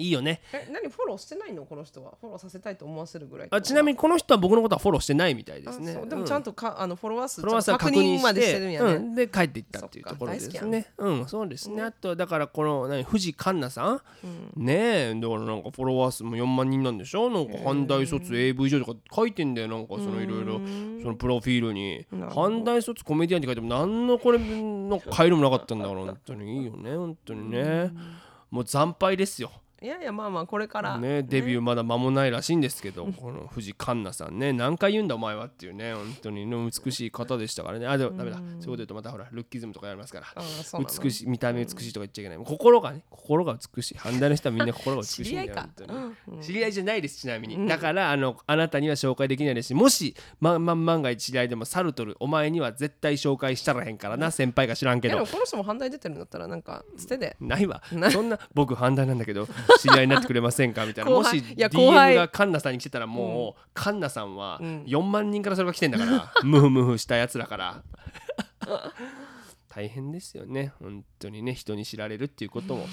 [0.01, 0.41] いいよね。
[0.53, 1.65] え何フォローしてないの？
[1.65, 2.13] この人は。
[2.19, 3.47] フォローさせたいと思わせるぐらい。
[3.51, 5.93] あちなみににこの人は僕のことはフォローしてないみたいですね。
[6.07, 10.87] でもちゃんとか、あのフォロワー数フォロワー数はちゃんと確認までしてるんやね、うん、で帰っていったっていうところですね。
[10.97, 11.83] うん、そうですね。
[11.83, 14.01] あとだからこの何藤環奈さん、
[14.57, 14.65] うん。
[14.65, 17.29] ねえだからなんかフォロワー数も4万人なんでしょ？
[17.29, 19.67] なんか阪大卒 AV 女とか書いてんだよ。
[19.67, 20.59] なんかそのいろいろ
[21.01, 22.05] そのプロフィールに。
[22.11, 26.95] 阪大卒コメディアンって書いても何のこれの回路もなかったんだから本当にいいよね。
[26.95, 27.91] 本当にね。
[28.49, 29.51] もう惨敗ですよ。
[29.83, 30.99] いやいやまあまあこれから。
[30.99, 34.53] ね、デビューまだ間もないらしいんですけど、 この藤環奈さんね。
[34.53, 36.45] 何回言うんだお前はっていうね本当に。
[36.45, 36.55] ね
[36.85, 37.87] 美しい方でしたからね。
[37.87, 38.37] あでもダメだ。
[38.37, 40.27] そういうこと言うとまたほらルッキズムとかやりますから。
[40.79, 42.45] 美しい見た目美しいとか言っちゃいけない。
[42.45, 43.97] 心がね心が美しい。
[43.97, 45.69] 反対の人はみんな心が美しい 知り合いか。
[46.41, 47.65] 知り合いじゃないですちなみに、うん。
[47.67, 55.15] だからあのあなたには紹介できないですしもし、まま、万が一知り合いでもサルトルお前には絶対紹介したらへんからな先輩が知らんけど。
[55.15, 57.35] でもこの人も反対出てるんだったらなんか捨てで。
[57.39, 57.81] ないわ。
[57.91, 59.47] なそんな僕反対なんだけど
[59.79, 60.85] 知り合いになってくれませんか？
[60.85, 61.11] みたいな。
[61.11, 64.83] もし DM がカンナさんに来てたらもう、カンナさんはうん。
[64.83, 67.83] 4万人からそれが来てんだから、 ムフムフしたやつだから。
[69.69, 70.73] 大変ですよね。
[70.79, 72.85] 本当にね人に知られるっていうことも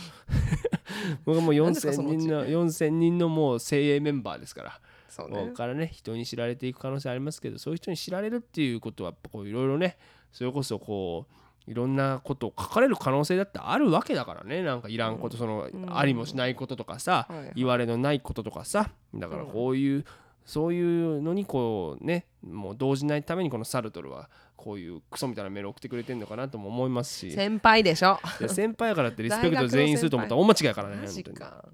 [1.26, 4.80] 僕はもう4000何ですかそのうち人の？4000人のもう精鋭メンバーですから。
[5.08, 5.40] そうね。
[5.40, 9.98] ここからね人に知られていく可能性ありますけどそういう人に知られるっていうことはやっぱこういろいろね
[10.30, 11.34] それこそこう
[11.68, 14.62] いろんなことを書かれる可能性だってあるわけだからね。
[14.62, 15.86] なんかいらんことそのん。
[15.96, 18.90] ありもしないこととかさ言われのないこととかさ。
[19.14, 20.04] だからこういう
[20.46, 27.32] そういうのにこうねもう動じないためにこのサルトルはこういうクソみたいなメール送ってくれてんのかなとも思いますし。
[27.32, 28.18] 先輩でしょ。
[28.48, 31.36] 先輩やからって リスペクト全員すると思ったら大間違いやからね本当に。
[31.36, 31.68] か。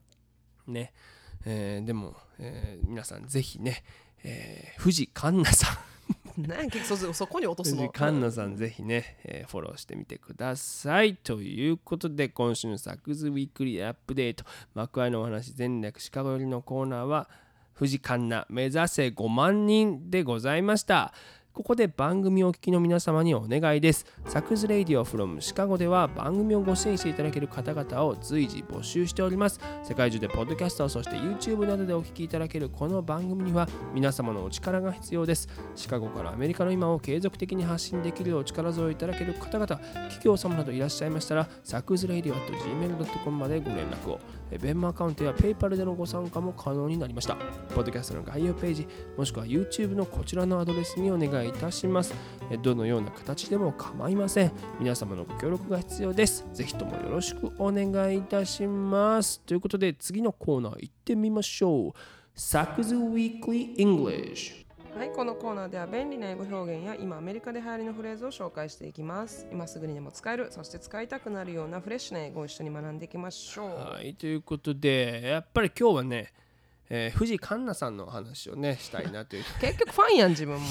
[0.66, 0.92] ね、
[1.45, 3.84] えーでも、えー皆さんぜひね、
[4.24, 5.93] えー藤環奈さん
[6.37, 11.14] 何結構そそこに落とす藤の環奈さんぜひね、えーフォローしてみてください。
[11.16, 14.45] ということで今週のサクズウィークリーアップデート。
[14.74, 17.28] 幕愛のお話全略シカゴ寄りのコーナーは
[17.74, 21.12] 藤環奈目指せ5万人でございました
[21.55, 24.07] ここで番組をお聞きの皆様にお願いです。
[24.26, 29.61] サクズレイディオ from シカゴでは番組をご支援していただける方々を随時募集しております。
[29.84, 35.48] 世界中でポッドキャスト、そして YouTube などでお聞きいただけるこの番組には皆様のお力が必要です。
[35.76, 44.18] シカゴからアメリカの今を継続的に発信できるお力添えいただける方々、企業様などいらっしゃいましたら、サクズレイディオ .gmail.com までご連絡を。
[44.51, 47.36] えベンマアカウントや PayPal でのご参加も可能になりました。
[47.74, 48.86] ポッドキャストの概要ページ、
[49.16, 52.14] もしくは YouTube のこちらのアドレスにお願いいたします。
[52.51, 54.53] えどのような形でも構いません。
[54.78, 56.47] 皆様のご協力が必要です。
[56.53, 59.40] ぜひともよろしくお願いいたします。
[59.40, 61.92] ということで、次のコーナー行ってみましょう。
[62.34, 64.63] サクズ Weekly English。
[64.97, 69.45] はい、このコーナーでは便利な英語表現や今アメリカで流行りのフレーズを紹介していきます。
[69.51, 73.68] 今すぐにでも使える、そして使いたくなるようなフレッシュな英語を一緒に学んでいきましょう。
[73.95, 76.32] はい、ということで、やっぱり今日はね、
[76.88, 79.45] えー藤環奈さんの話をね、したいなという。
[79.61, 80.62] 結局ファンやん自分も。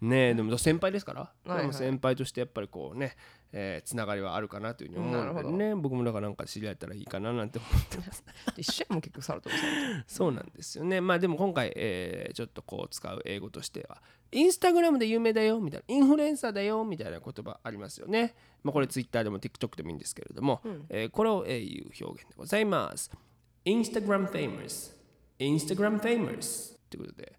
[0.00, 3.16] ねえでも先輩ですから、いはいでも先輩としてやっぱりこうね、
[3.52, 5.74] えーつながりはあるかなというふうに思うのでね。
[5.74, 8.24] 僕もだからなんか知り合えたらいいかななんて思ってます。
[8.56, 11.00] 一緒やもん結局サルトルさんそうなんですよね。
[11.00, 18.34] まあでも今回、えーちょっとこう使う英語としてはインスタグラムで有名だよみたいなインフルエンサーだよみたいな言葉ありますよね。
[18.62, 23.10] まあこれツイッターでも TikTok でもいいんですけれども、えーこれを、えー言う表現でございます
[23.64, 24.96] Instagram famous
[25.38, 27.32] Instagram famous ということで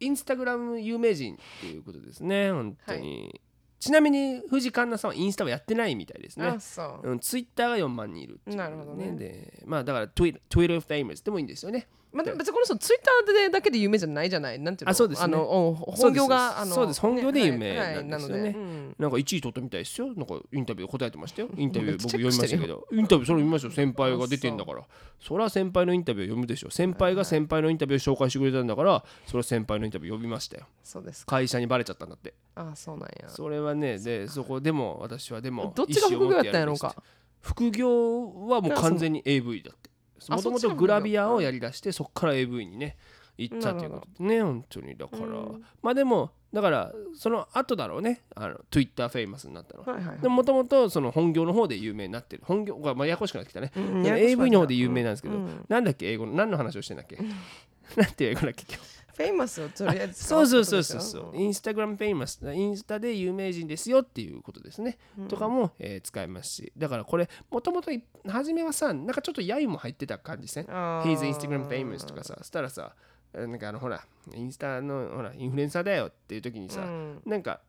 [0.00, 3.40] インスタグラム有名人っていうことですね本当に、
[3.80, 6.46] ちなみに藤環奈さんはインスタはやってないみたいですね。
[6.46, 7.10] あそう。
[7.10, 9.12] うん、ツイッターが4万人いるっていうなるほどね。
[9.12, 14.58] でまあだから Twitter famous でもいいんですよねまあ、でも別にこの人ツイッターでだけで有名じゃないじゃない？
[14.58, 14.90] なんていうの？
[14.90, 15.24] あそうですね。
[15.24, 17.00] あのお本業があのそうです。
[17.00, 18.42] 本業で有名はいなんですよね。
[18.44, 18.96] はいなのでうん。
[18.98, 20.06] なんか1位取ったみたいですよ。
[20.14, 21.48] なんかインタビュー答えてましたよ。
[21.56, 22.86] インタビュー僕読みましたけど。
[22.92, 24.82] インタビューそれ読みましたよ先輩が出てんだから。
[25.20, 26.70] そりゃ先輩のインタビュー読むでしょ。
[26.70, 30.66] 先輩が先輩のインタビュー紹介してくれたんだからそれは先輩のインタビュー読みましたよ。
[30.82, 31.36] そうですか。
[31.36, 32.32] 会社にバレちゃったんだって。
[32.54, 33.28] あそうなんや。
[33.28, 36.96] それはねでそこでも私はでもどっちが副業やったんやろうか。
[37.40, 39.90] 副業はもう完全に AV だって。
[39.90, 39.97] あ
[40.28, 42.96] もともとグラビアをやりだしてそこから AV にね
[43.36, 44.22] 行ったということ。
[44.24, 44.96] でね本当に。
[44.96, 45.64] だからうん。
[45.82, 48.22] まあでもだからその後だろうね。
[48.34, 49.92] あの Twitter フェイマスになったのは。
[49.92, 50.20] はいはいはい。
[50.20, 52.42] でももともとその本業の方で有名になってる。
[52.44, 53.70] 本業がまあややこしくなってきたね。
[53.76, 55.64] うん AV の方で有名なんですけどうん。
[55.68, 57.16] なんだっけ英語の何の話をしてんだっけ？
[57.96, 58.97] なんていう英語だっけ今日？
[59.18, 61.32] fa mous をとりあえずそうそうそうそうそう。
[61.32, 64.96] うインスタグラム famous インスタで有名人ですよっていうことですね、
[65.28, 66.72] とかも、えー使えますし。
[66.78, 67.90] だからこれもともと
[68.28, 72.38] 初めはさなんかちょっとやゆも入ってた感じですね He's Instagram famous とかさ。
[72.42, 72.94] したらさ
[73.34, 77.22] なんかあのほらインスタのほらインフルエンサーだよっていう時にさ、うん。
[77.26, 77.60] なんか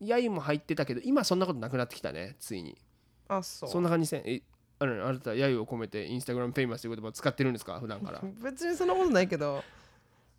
[0.00, 2.76] やゆも入ってたけど今そんなことなくなってきたねついに。
[3.28, 3.70] あそう。
[3.70, 4.22] そんな感じせん？
[4.24, 4.40] え
[4.80, 7.78] あのあなたやゆを込めてインスタグラムフェイマスという言葉を使ってるんですか？
[7.78, 8.20] 普段から。
[8.42, 9.62] 別にそんなことないけど。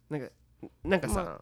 [0.10, 0.28] なんか
[0.84, 1.42] なんかさ、ま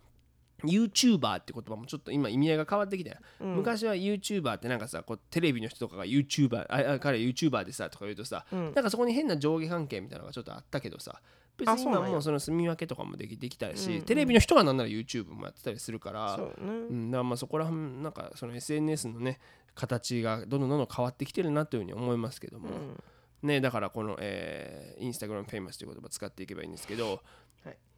[0.63, 3.55] YouTuber って言葉もちょっと今意味合いが変わってきたよ、うん。
[3.57, 8.73] 昔は YouTuber ってなんかさこうテレビの人とかが YouTuber ああ彼 YouTuber でさとか言うとさ、うん。
[8.73, 11.21] なんかそこに変な上下関係みたいなのがちょっとあったけどさ
[11.57, 14.01] 別に今もうその住み分けとかもできてきたし、うんうん。
[14.03, 16.43] テレビの人がなんなら YouTube もやってたりするからね。
[16.59, 19.39] うん、だからまあそこら辺なんかその SNS のね
[19.75, 23.47] 形がどんどんどんどん変わってきてるなというふうに思いますけども、うん。
[23.47, 27.19] ねだからこの、えー、インスタグラムフェイマスという言葉使っていけばいいんですけど、はい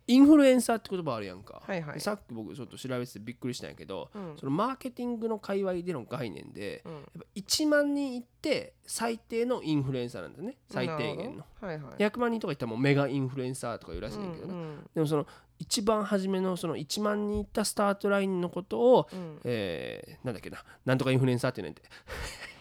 [0.07, 1.99] インフルエンサーって言葉あるやんか、はいはい。
[1.99, 4.37] さっき僕ちょっと調べててびっくりしたんやけど、うん。
[4.37, 6.93] そのマーケティングの界隈での概念で、うん。
[6.93, 10.57] やっぱ1万人いって最低のインフルエンサーなんだよね。
[10.69, 11.45] 最低限の。
[11.59, 12.03] はいはい。
[12.03, 15.25] 100万人とかいったらもうメガインフルエンサーとかいうらしいねんだけどな、うんうんでもその
[15.57, 19.39] 一番初めのその1万人いったスタートラインのことを、うん。
[19.45, 20.63] えーなんだっけな。
[20.85, 21.81] なんとかインフルエンサーって言うねんて。
[21.81, 22.54] マクロ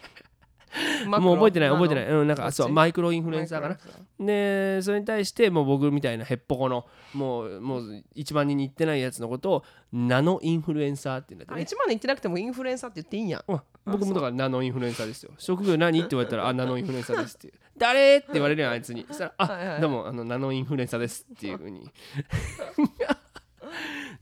[1.07, 3.79] もう覚えてない覚えてない、うん、なんかそうマイクロインフルエンサーかな。
[4.19, 11.69] でそれに対してもう僕みたいなヘッポコのもうもう1万人に行ってないやつのことをナノインフルエンサーって言うんだあってね。
[11.71, 13.45] 1万年言ってなくてもインフルエンサーって言っていいんや。
[13.47, 13.61] うん。
[13.87, 15.33] 僕もだからナノインフルエンサーですよ。
[15.39, 18.29] 職業何って言われたらあナノインフルエンサーですっていう誰って。
[18.35, 19.81] 言われるやんあいつにそしたらあ、はいはい。
[19.81, 21.91] どうもあのナノインフルエンサーですっていうふうに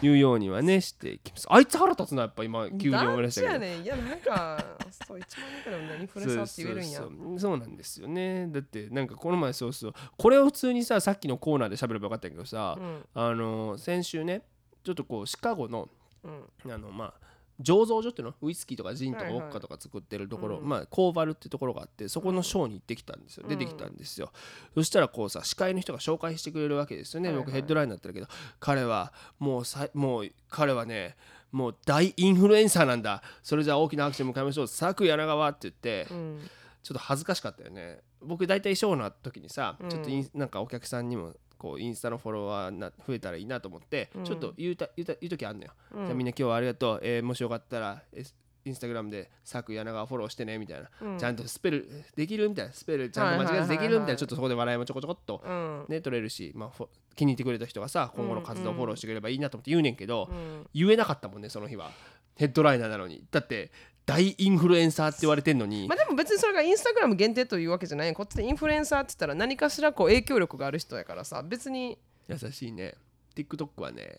[0.01, 1.47] 言うようにはねしていきます。
[1.51, 3.59] あいつ腹立つなやっぱ今急に思い出したけど。
[3.59, 4.65] ねんいやなんか
[5.07, 5.27] そう1万
[5.61, 6.99] 人からもインフルエンサーって言えるんや。
[6.99, 8.47] そうそうそうそうなんですよね。
[8.49, 13.05] だってなんかこの前そうそうこれを普通にささっきのコーナーで喋ればよかったけどさ、うん。
[13.15, 14.43] あの先週ね
[14.85, 15.89] ちょっとこうシカゴの
[16.25, 16.73] うん。
[16.73, 17.22] あのまあ
[17.61, 24.33] 醸造所っていうのウイスキーとかジンとかはいはいウォッカとか作ってるところ、うんまあコーバルっていうところがあってそこのショーに行ってきたんですよ、出てきたんですよ。
[24.75, 27.45] そしたらこうさ司会の人が紹介してくれるわけですよね、はいはい。
[27.45, 28.27] 僕ヘッドラインになってるけど。
[28.61, 31.17] 彼はもうさもう彼はね
[31.53, 33.23] もう大インフルエンサーなんだ。
[33.43, 34.67] それじゃあ大きな拍手に向かいましょう。
[34.67, 36.41] 佐久柳川って言って、うん。
[36.83, 38.01] ちょっと恥ずかしかったよね。
[38.23, 39.89] 僕大体ショーの時にさ、うん。
[39.91, 44.25] ちょっとなんかお客さんにもこうインスタのフォロワーな増えたらいいなと思って、うん。
[44.25, 46.05] ちょっと言うた言うた言う時あんのよ、うん。
[46.07, 48.25] じゃあみんな今日はありがとう、えーもしよかったら、え
[48.65, 51.19] インスタグラムで佐久柳川フォローしてねみたいな、うん。
[51.19, 52.73] ちゃんとスペルできるみたいな。
[52.73, 54.13] スペルちゃんと間違えずできるみたいな。
[54.15, 55.85] いちょっとそこで笑いもちょこちょこっとうん。
[55.89, 56.85] ね取れるし、まあ、
[57.15, 60.67] 気に入ってくれた人がさ今後の活動をフォローしてくれればいいなと思って言うねんけど、うん。
[60.75, 61.91] 言えなかったもんねその日は。
[62.37, 63.25] ヘッドライナーなのに。
[63.31, 63.71] だって
[64.05, 65.87] 大インフルエンサーって言われてんのに。
[65.89, 68.15] まあでも別にそれがインスタグラム限定というわけじゃない。
[68.15, 71.43] こっちでインフルエンサーって言ったら何かしらこう影響力がある人やからさ。
[71.43, 71.99] 別に
[72.29, 72.95] 優しいね。
[73.37, 74.19] TikTok はね、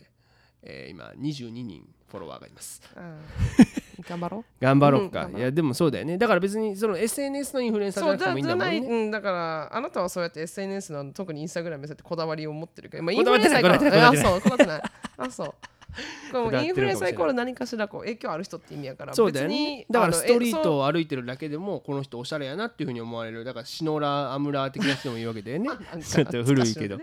[0.62, 2.82] えー今22人フォロワーがいます。
[2.96, 3.20] うん。
[4.08, 4.44] 頑張ろう。
[4.64, 6.18] 頑張ろうか、うんいやでもそうだよね。
[6.18, 14.92] だから別にその SNS のインフルエンサーじゃそうなくてもいいんだもんだじゃない、ねうん、だからあなたはそうやって SNS の特にインスタグラムそうやってこだわりを持ってるから、まあ、イこだわってないンフルエンサーからこだわってないあそうこだわってない。
[15.18, 15.54] あそう
[16.32, 19.54] こインフルエンサーイコール何かしらこう影響ある人って意味やからそうだよね。
[19.56, 23.44] 別にだからストリートを歩いてるだけでもこの人おしゃれやなっていうふうに思われる。
[23.44, 25.70] だからシノラアムラー的な人もいいわけだよね。
[26.02, 26.98] ちょっと古いけど。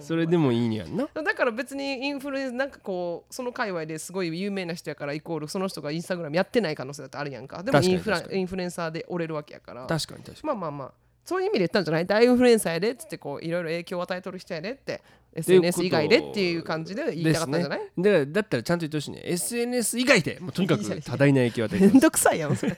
[0.00, 1.08] それでもいいんやんな。
[1.14, 7.62] だから別にインフルエンなんかこうその界隈ですごい有名な人やからイコールその人がインスタグラムやってない可能性だってあるやんか。
[7.62, 9.86] でもインフラインフルエンサーで折れるわけやから。
[9.86, 10.46] 確かに確かに。
[10.46, 10.92] まあまあまあ。
[11.24, 12.06] そういう意味で言ったんじゃない？
[12.06, 15.02] 大インフルエンサーやでっつってこういろいろ影響を与えとる人やでって
[15.38, 18.26] SNS 以外でっていう感じで言いたかったんじゃない、ね。
[18.26, 19.22] だったらちゃんと言ってほしいね。
[19.24, 22.76] SNS 以外でもうとにかく多大な影響を与えてめん どくさいやんそれ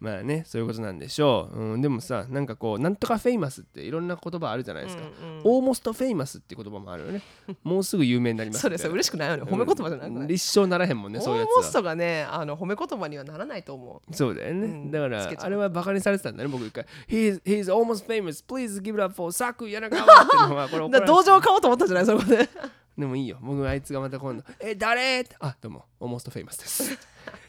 [0.00, 7.22] まあねそういうことなんでしょう、うん、でもさなんかこうなんとか famous っていろんな言葉あるじゃないですか、うんうん almost famous っていう言葉もあるよね。
[7.62, 9.44] もうすぐ有名になりますそれさ嬉しくないよね。
[9.44, 14.14] 褒め言葉じゃなくない、立証ならへんもんねそういうや almostがねあの褒め言葉にはならないと思う。
[14.14, 14.90] そうだよね、うん。
[14.90, 16.84] だからあれはバカにされてたんだね僕一回。
[17.08, 18.44] He's, he's almost famous.
[18.44, 22.48] Please give it up for サク柳川っていうのはこれ同情を買おうと思ったんじゃないそこで。
[22.98, 23.38] でもいいよ。
[23.40, 24.44] 僕あいつがまた今度。
[24.58, 25.20] え誰？
[25.20, 25.84] ってあどうも。
[26.00, 26.98] Almost famous です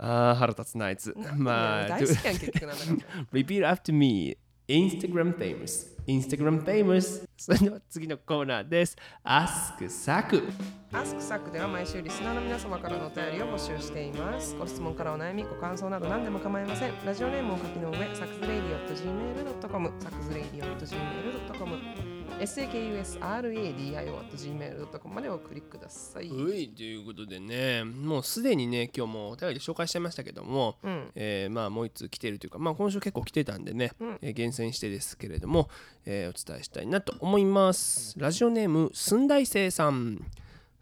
[0.00, 4.36] 腹立つなあいつまあ大好きやん結局なんだから Repeat after me.
[4.68, 5.88] Instagram famous.
[6.06, 7.26] Instagram famous.
[7.36, 8.96] それでは次のコーナーです。
[9.24, 10.48] Ask Saku。
[10.92, 14.56] アスクサックでは毎週リスナーの皆様からのお便りを募集しています。
[14.56, 16.92] ご質問からお悩み、ご感想など何でも構いません。
[17.04, 22.09] ラジオネームを書きの上、サクズレイディオ .gmail.com、サクズレイディオ .gmail.com、
[22.40, 26.28] sakusradio.gmail.com までお送りください。
[26.30, 31.10] はい、ということでね、もうすでにね、今日もお便り紹介しちゃいましたけども、うん。
[31.14, 35.68] えーまあもう一通来てるというか、まあ今週結構来てたんでね、うんえー厳選してですけれども、
[36.06, 38.18] えーお伝えしたいなと思います。
[38.18, 40.24] ラジオネーム、寸大生さん。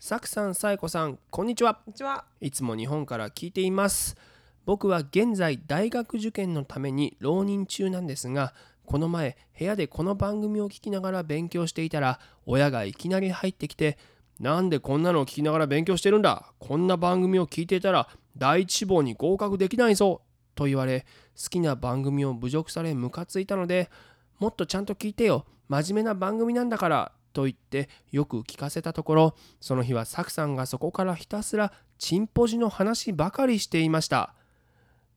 [0.00, 1.74] サクさん、サイコさん、こんにちは。
[1.74, 2.24] こんにちは。
[2.40, 4.16] いつも日本から聞いています。
[4.64, 8.52] 僕は現在大学受験のために浪人中なんですが、
[8.88, 13.98] この前部屋でこの番組を聞きながら勉強していたら、親がいきなり入ってきて、
[14.40, 16.54] なんでこんなのを聞きながら勉強してるんだ？
[16.58, 20.22] こんな番組を聞いていたら第一志望に合格できないぞ
[20.54, 21.04] と言われ、
[21.36, 23.90] 好きな番組を侮辱されムカついたので、
[24.38, 25.44] もっとちゃんと聞いてよ。
[25.68, 34.32] 真面目な番組なんだからと言ってよく聞かせたところその日はサクさんがそこからひたすらチンポジの話ばかりしていました。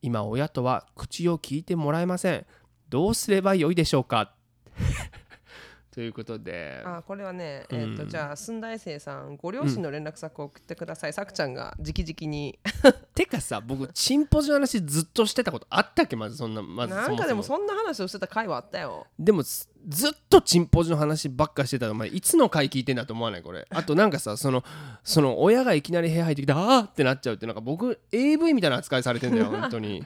[0.01, 2.45] 今親とは口を聞いてもらえません。
[2.91, 4.33] どうすればよいでしょうか？
[5.93, 6.81] ということで。
[6.85, 7.79] あ、これはね、うん。
[7.79, 11.13] えっ、と、じゃあ、寸大生さん、ご両親の連絡先を送ってください。
[11.13, 12.57] さくちゃんが直々に。
[13.13, 16.15] てかさ僕チンポジの話ずっとしてたことあったっけ？
[16.15, 19.05] まずそんなまずなんかでもそんな話をしてた回はあったよ。
[19.19, 23.43] でもずずっとチンポジの話ばっかしてたらお前いつの回聞いてんだと思わない？
[23.43, 23.67] これ。
[23.71, 24.63] あとなんかさその
[25.03, 30.05] その親がいきなり部屋入ってきてあーってなっちゃうってなんか僕 AV みたいな扱いされてんだよ本当に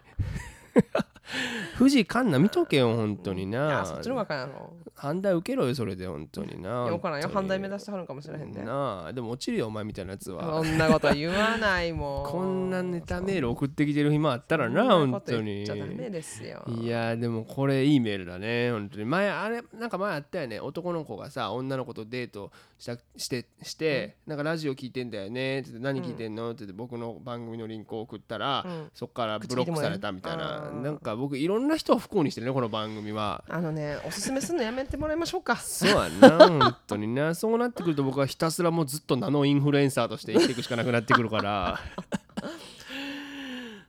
[1.77, 3.85] 富士カンナ見とけよ本当にな。
[3.85, 4.73] そっちの方がかんやろ。
[4.93, 6.83] 反対受けろよそれで本当にな。
[6.83, 7.29] いや、わからんよ。
[7.33, 8.63] 反対目指してはるんかもしれへんで。
[8.63, 10.63] なあでも落ちるよお前みたいなやつは。
[10.63, 12.25] そんなこと言わないもん。
[12.31, 16.63] こんなネタメール送ってきてる暇あったらな本当に言っちゃダメですよ。
[16.67, 19.05] いやでもこれいいメールだね本当に。
[19.05, 20.59] 前あれなんか前あったよね。
[20.59, 28.89] 男の子がさ女の子とデートしたしてして、なんかラジオ聞いてんだよねって言って何聞いてんのって言って僕の番組のリンクを送ったら、うん。
[28.93, 30.71] そっからブロックされたみたいな。
[30.71, 33.43] 口聞い僕いろんな人を不幸にしてるねこの番組は。
[33.49, 35.55] あのね、おすすめするのやめてもらいましょうか。
[35.55, 41.79] そうやな本当にな そうなってくると僕はひたすらもうずっとナノインフルエンサーとして生きていくしかなくなってくるから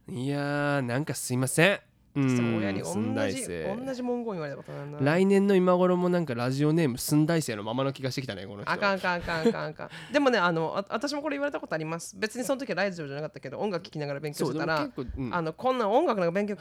[0.09, 1.81] いやーなんかすいません
[2.17, 2.95] うん親に同
[3.29, 4.99] じ生同じ文言言われたことなんだ。
[5.03, 9.91] 来年の今頃もなんかラジオネーム寸大生のままの気がしてきたねこの人あかんあかんあかんあかんあかん。
[10.11, 12.17] でもね、あの、あ私もこれ言われたことあります。
[12.19, 16.57] 別にその時はラジオじゃなかったけど、音楽聴きながら勉強してたら、うんあのこんなん音楽なんか勉強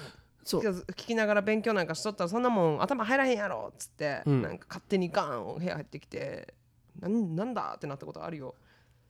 [0.45, 4.41] 聞きながら勉強なんかしとったらそんなもん頭入らへんやろっつって、うん。
[4.41, 6.53] なんか勝手にガーン部屋入ってきて
[6.99, 8.55] なんなんだってなったことあるよ。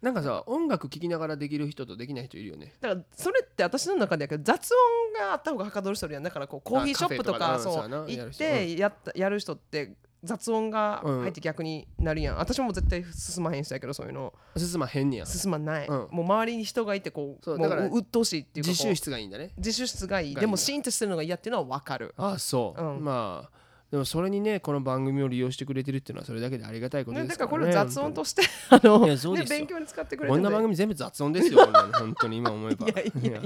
[0.01, 2.73] なんかさ音楽聴きながらできる人とできない人いるよね。
[2.79, 6.23] だからそれって私の中でやけど雑音があった方がはかどる人やん。
[6.23, 14.33] だからこうコーヒーショップとかそう行ってやったやる人って雑音が入って逆になるやん、私も絶対進まへん人やけどそういうの。
[14.57, 15.25] 進まへんねや。
[15.25, 16.07] 進まない、うん。
[16.11, 19.51] もう周りに人がいてこうだからう鬱陶しいっていうか自習室がいいんだね。
[19.57, 20.15] 自習室がいい。
[20.15, 22.13] がいいでもシーンとしてるのが嫌っていうのは分かる。
[22.17, 23.03] ああそう、うん。
[23.03, 23.55] まあ
[23.91, 32.87] でもそれにねこの番組を利用してくれてるっていうのはそれだけでありがたいことね、ですだかからこれ雑音としてあのね勉強に使ってくれてこんな番組全部雑音ですよ本当に今思えば。
[32.89, 33.41] いやいやいや。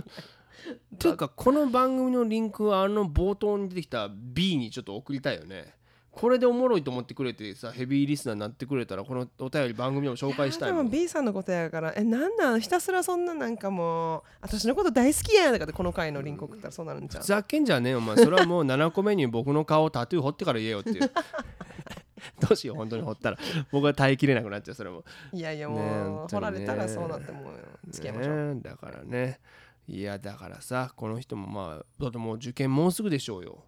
[0.97, 5.73] ていうかこの番組のリンクはあの冒頭に出てきた B にちょっと送りたいよね
[6.20, 10.89] これでおもろいと思ってくれてさヘビーリスナーになってくれたらこのお便り番組でも紹介したいもん。
[10.89, 17.22] でも B さんのことやからえなんなんひたすらそんななんかもう私のこと大好きやんとかってこの回のリンク送ったらそうなるんちゃう？
[17.22, 18.17] ふざけんじゃねえよお前。
[18.17, 21.09] それはもう7個目に僕の顔タトゥー彫ってから言えよっていう。
[22.41, 23.38] どうしよう本当に掘ったら。
[23.72, 25.05] 僕は耐えきれなくなっちゃうそれも。
[25.32, 29.39] いやいやねもう、ね掘られたらそうなってもう付き合いましょう、ねだからね。
[29.88, 33.63] いやだからさこの人もまあだってもう受験もうすぐでしょうよ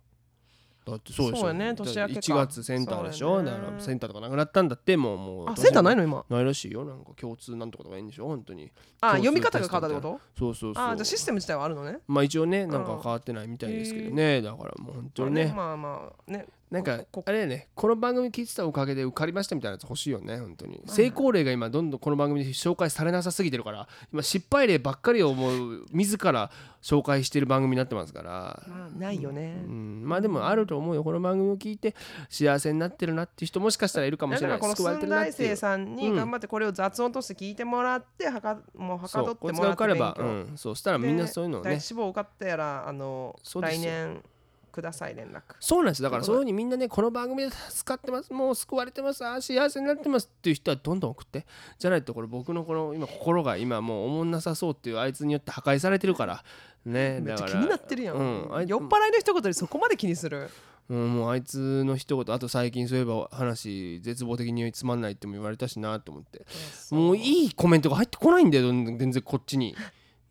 [0.83, 1.41] だってそうでしょ。
[1.41, 1.75] そうやね。
[1.75, 2.19] 年明けか。
[2.19, 6.85] 1月センターでしょ、そうだからセンターとかなくなったんだってもうもうあセンターないのの今ないらしいよ。
[6.85, 8.71] なんか共通なんとかとかいいんでしょ本当に。
[9.01, 10.39] あ読み方が変わったってこと？
[10.39, 10.83] そうそうそう。
[10.83, 11.99] あじゃあシステム自体はあるのね。
[12.07, 20.81] まあ一応ねなんか変わってないみたいですけどね、だからもう本当にねまあまあねなんかあれやねこの番組聞いてたおかげで受かりましたみたいなやつ欲しいよね本当に。
[20.85, 26.49] 成功例が今どんどんこの番組で紹介されなさすぎてるから今失敗例ばっかりをもう自ら
[26.81, 28.63] 紹介してる番組になってますから。
[28.69, 31.93] まあないよね、うん、まあでもあると思うよこの番組を聞いて
[32.29, 34.57] 幸せになってるなっていう人もしかしたらいるかもしれない。
[34.57, 44.23] だからこの大生さんに頑張ってこれを雑音として聞いてもらってはかもうはかどってもらって勉強ば、うん、そうしたらみんなそういうのね一志望受かったやらあの来年
[44.71, 45.41] ください連絡。
[45.59, 46.01] そうなんです。
[46.01, 48.33] だからそういうふうにみんなねこの番組で助かってます。
[48.33, 51.45] もう救われてますあー幸せになってますっていう人はどんどん送って。
[51.77, 56.43] じゃないとこれ僕のこの今心が今もうおもんなさそうっていうあいつによって破壊されてるから。
[56.85, 58.19] ねめっちゃ気になってるやん、う
[58.63, 60.49] ん酔っ払いの一言でそこまで気にする。
[60.89, 66.45] うん、もうあいつの一言あと最近そういえば話絶望的につまんないっても言われたしなと思って。
[66.89, 69.75] もういいコメントが入ってこないんだよ全然こっちに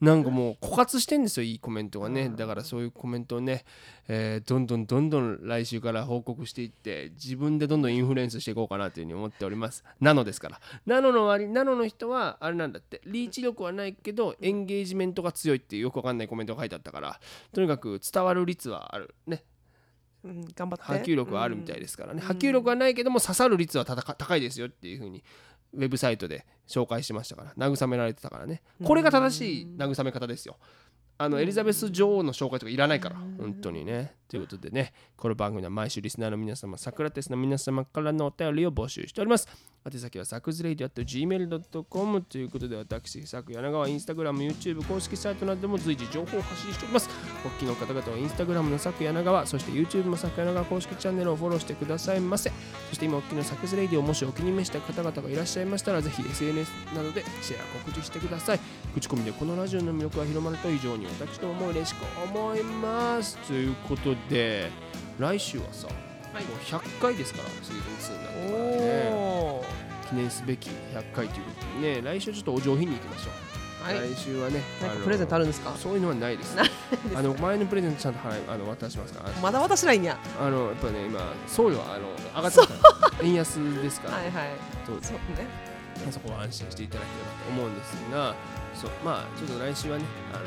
[0.01, 2.30] なんかもう枯渇してんですよいいコメントがね。
[2.34, 3.64] だからそういうコメントをね、
[4.09, 9.84] えーどんどんどんどん来週から報告していって自分でどんどんインフルエンスしていこうかなというふうに思っております。
[10.01, 10.61] ナノですから。
[10.86, 13.03] ナノの割ナノの人はあれなんだって。
[13.05, 17.20] リーチ力はないけどエンゲージメントが強いっていうよくわかんないコメントが書いてあったから
[17.53, 19.14] とにかく伝わる率はある。
[19.26, 19.44] ね。
[20.24, 20.84] うん、頑張って。
[20.84, 25.22] 波及力はあるみたいでですからね、波及力はないけども刺さる率は高いですよっていうふうに
[25.72, 28.62] ウェブサイトで紹介してましたから慰められてたからね。
[28.84, 30.56] これが正しい慰め方ですよ。
[31.18, 34.14] あのエリザベス女王の紹介とかいらないから本当にね。
[34.26, 39.46] ということでねこの番組では毎週リスナーの皆様サクラテスの皆様からのお便りを募集しております。
[39.84, 47.10] 宛先はサクズレイディ at gmail.com ということで私サク柳川インスタグラム YouTube 公式サイトなどでも随時情報を発信しております。
[47.44, 52.50] お聞きの方々はインスタグラムのサク柳川そして YouTube のサク柳川公式チャンネルをフォローしてくださいませ。
[52.88, 56.59] そして今お聞きのサクズレイディをもしお気に召した方々がいらっしゃいましたらぜひ SNS
[56.94, 58.61] などでシェア告知してください。
[58.94, 63.36] 口コミでこのラジオの魅力が広まると非常に私どもも嬉しく思います。
[63.38, 64.70] ということで
[65.18, 65.86] 来週はさ、
[66.32, 66.44] はい。
[66.44, 69.11] もう100回ですからシーズン2になおってからね。
[69.12, 69.64] お
[70.08, 72.02] 記念すべき100回ということでね。
[72.02, 73.30] 来週ちょっとお上品にいきましょ
[73.82, 74.12] う、はい。
[74.12, 75.72] 来週はねなんかプレゼントあるんですか？
[75.76, 76.56] そういうのはないです。
[77.14, 79.30] あの前のプレゼントちゃんと払いあの渡しますから。
[79.40, 80.18] まだ渡しないんや。
[80.40, 82.74] あのやっぱね今送料はあの上がってますか
[83.18, 83.18] ら。
[83.22, 84.32] 円安ですから、はいはい。
[84.86, 85.69] そうそうね
[86.11, 88.34] そこは安心していただければと思うんですが
[88.74, 90.44] そうまあちょっと来週はねあの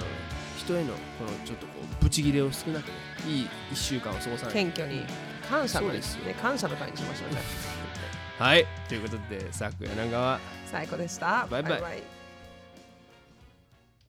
[0.57, 2.93] 人へのこのちょっとこうブチギレを少なくね
[3.27, 5.05] いい1週間を過ごさない謙虚に
[5.49, 6.25] 感謝のですよ。
[6.25, 7.41] ね感謝の会にしましょうね。
[8.39, 8.65] はい。
[8.87, 10.39] ということでさく柳川。
[10.65, 11.47] 最高でした。
[11.49, 11.63] バイ。
[11.63, 12.12] バイバイ